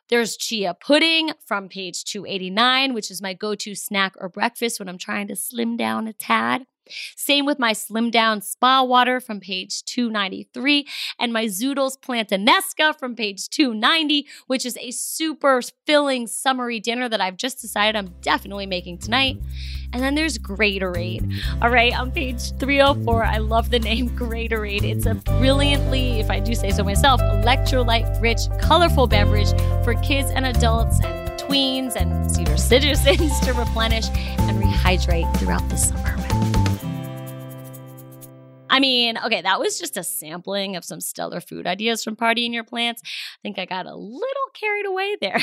There's 0.09 0.37
chia 0.37 0.73
pudding 0.73 1.31
from 1.45 1.67
page 1.67 2.05
289, 2.05 2.93
which 2.93 3.11
is 3.11 3.21
my 3.21 3.33
go 3.33 3.55
to 3.55 3.75
snack 3.75 4.15
or 4.17 4.29
breakfast 4.29 4.79
when 4.79 4.87
I'm 4.87 4.97
trying 4.97 5.27
to 5.27 5.35
slim 5.35 5.75
down 5.75 6.07
a 6.07 6.13
tad. 6.13 6.65
Same 7.15 7.45
with 7.45 7.59
my 7.59 7.73
Slim 7.73 8.11
Down 8.11 8.41
Spa 8.41 8.83
Water 8.83 9.19
from 9.19 9.39
page 9.39 9.83
293 9.85 10.87
and 11.19 11.33
my 11.33 11.45
Zoodles 11.45 11.97
Plantanesca 11.99 12.97
from 12.97 13.15
page 13.15 13.49
290, 13.49 14.27
which 14.47 14.65
is 14.65 14.77
a 14.77 14.91
super 14.91 15.61
filling 15.85 16.27
summery 16.27 16.79
dinner 16.79 17.09
that 17.09 17.21
I've 17.21 17.37
just 17.37 17.61
decided 17.61 17.95
I'm 17.97 18.13
definitely 18.21 18.65
making 18.65 18.99
tonight. 18.99 19.37
And 19.93 20.03
then 20.03 20.15
there's 20.15 20.37
Greatorade. 20.37 21.33
All 21.61 21.69
right, 21.69 21.97
on 21.97 22.11
page 22.11 22.51
304, 22.59 23.23
I 23.23 23.37
love 23.37 23.69
the 23.69 23.79
name 23.79 24.09
Greatorade. 24.17 24.83
It's 24.83 25.05
a 25.05 25.15
brilliantly, 25.15 26.19
if 26.19 26.29
I 26.29 26.39
do 26.39 26.53
say 26.53 26.71
so 26.71 26.83
myself, 26.83 27.21
electrolyte 27.21 28.21
rich, 28.21 28.41
colorful 28.61 29.07
beverage 29.07 29.49
for 29.83 29.93
kids 29.95 30.29
and 30.31 30.45
adults 30.45 30.99
and 31.03 31.27
tweens 31.39 31.95
and 31.95 32.29
senior 32.29 32.57
citizens 32.57 33.39
to 33.41 33.53
replenish 33.53 34.09
and 34.09 34.61
rehydrate 34.61 35.37
throughout 35.37 35.67
the 35.69 35.77
summer. 35.77 36.56
I 38.69 38.79
mean, 38.79 39.17
okay, 39.17 39.41
that 39.41 39.59
was 39.59 39.79
just 39.79 39.97
a 39.97 40.03
sampling 40.03 40.75
of 40.75 40.85
some 40.85 41.01
stellar 41.01 41.41
food 41.41 41.67
ideas 41.67 42.03
from 42.03 42.15
Party 42.15 42.45
in 42.45 42.53
Your 42.53 42.63
Plants. 42.63 43.01
I 43.05 43.39
think 43.41 43.59
I 43.59 43.65
got 43.65 43.85
a 43.85 43.95
little 43.95 44.47
carried 44.53 44.85
away 44.85 45.15
there. 45.21 45.39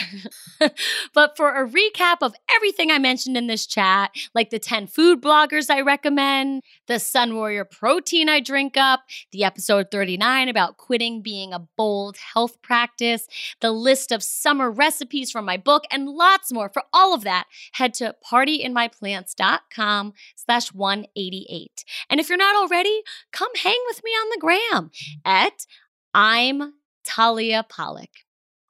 but 1.14 1.36
for 1.36 1.54
a 1.54 1.68
recap 1.68 2.18
of 2.20 2.34
everything 2.50 2.90
I 2.90 2.98
mentioned 2.98 3.36
in 3.36 3.46
this 3.46 3.66
chat, 3.66 4.10
like 4.34 4.50
the 4.50 4.58
10 4.58 4.86
food 4.86 5.22
bloggers 5.22 5.70
I 5.70 5.80
recommend, 5.80 6.62
the 6.86 6.94
Sunwarrior 6.94 7.70
protein 7.70 8.28
I 8.28 8.40
drink 8.40 8.76
up, 8.76 9.02
the 9.32 9.44
episode 9.44 9.90
39 9.90 10.48
about 10.48 10.76
quitting 10.76 11.22
being 11.22 11.52
a 11.52 11.58
bold 11.58 12.16
health 12.34 12.60
practice, 12.62 13.26
the 13.60 13.72
list 13.72 14.12
of 14.12 14.22
summer 14.22 14.70
recipes 14.70 15.30
from 15.30 15.44
my 15.44 15.56
book, 15.56 15.84
and 15.90 16.08
lots 16.08 16.52
more. 16.52 16.68
For 16.68 16.82
all 16.92 17.14
of 17.14 17.24
that, 17.24 17.46
head 17.72 17.94
to 17.94 18.14
partyinmyplants.com 18.24 20.12
slash 20.36 20.72
188. 20.72 21.84
And 22.10 22.20
if 22.20 22.28
you're 22.28 22.38
not 22.38 22.56
already, 22.56 23.02
come 23.32 23.50
hang 23.62 23.78
with 23.86 24.02
me 24.04 24.10
on 24.10 24.30
the 24.30 24.40
gram 24.40 24.90
at 25.24 25.66
I'm 26.12 26.74
Talia 27.04 27.64
Pollock, 27.68 28.10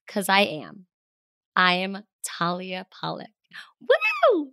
because 0.06 0.28
I 0.28 0.40
am. 0.40 0.86
I 1.54 1.74
am 1.74 2.04
Talia 2.24 2.86
Pollock. 2.90 3.28
Woo! 3.80 4.52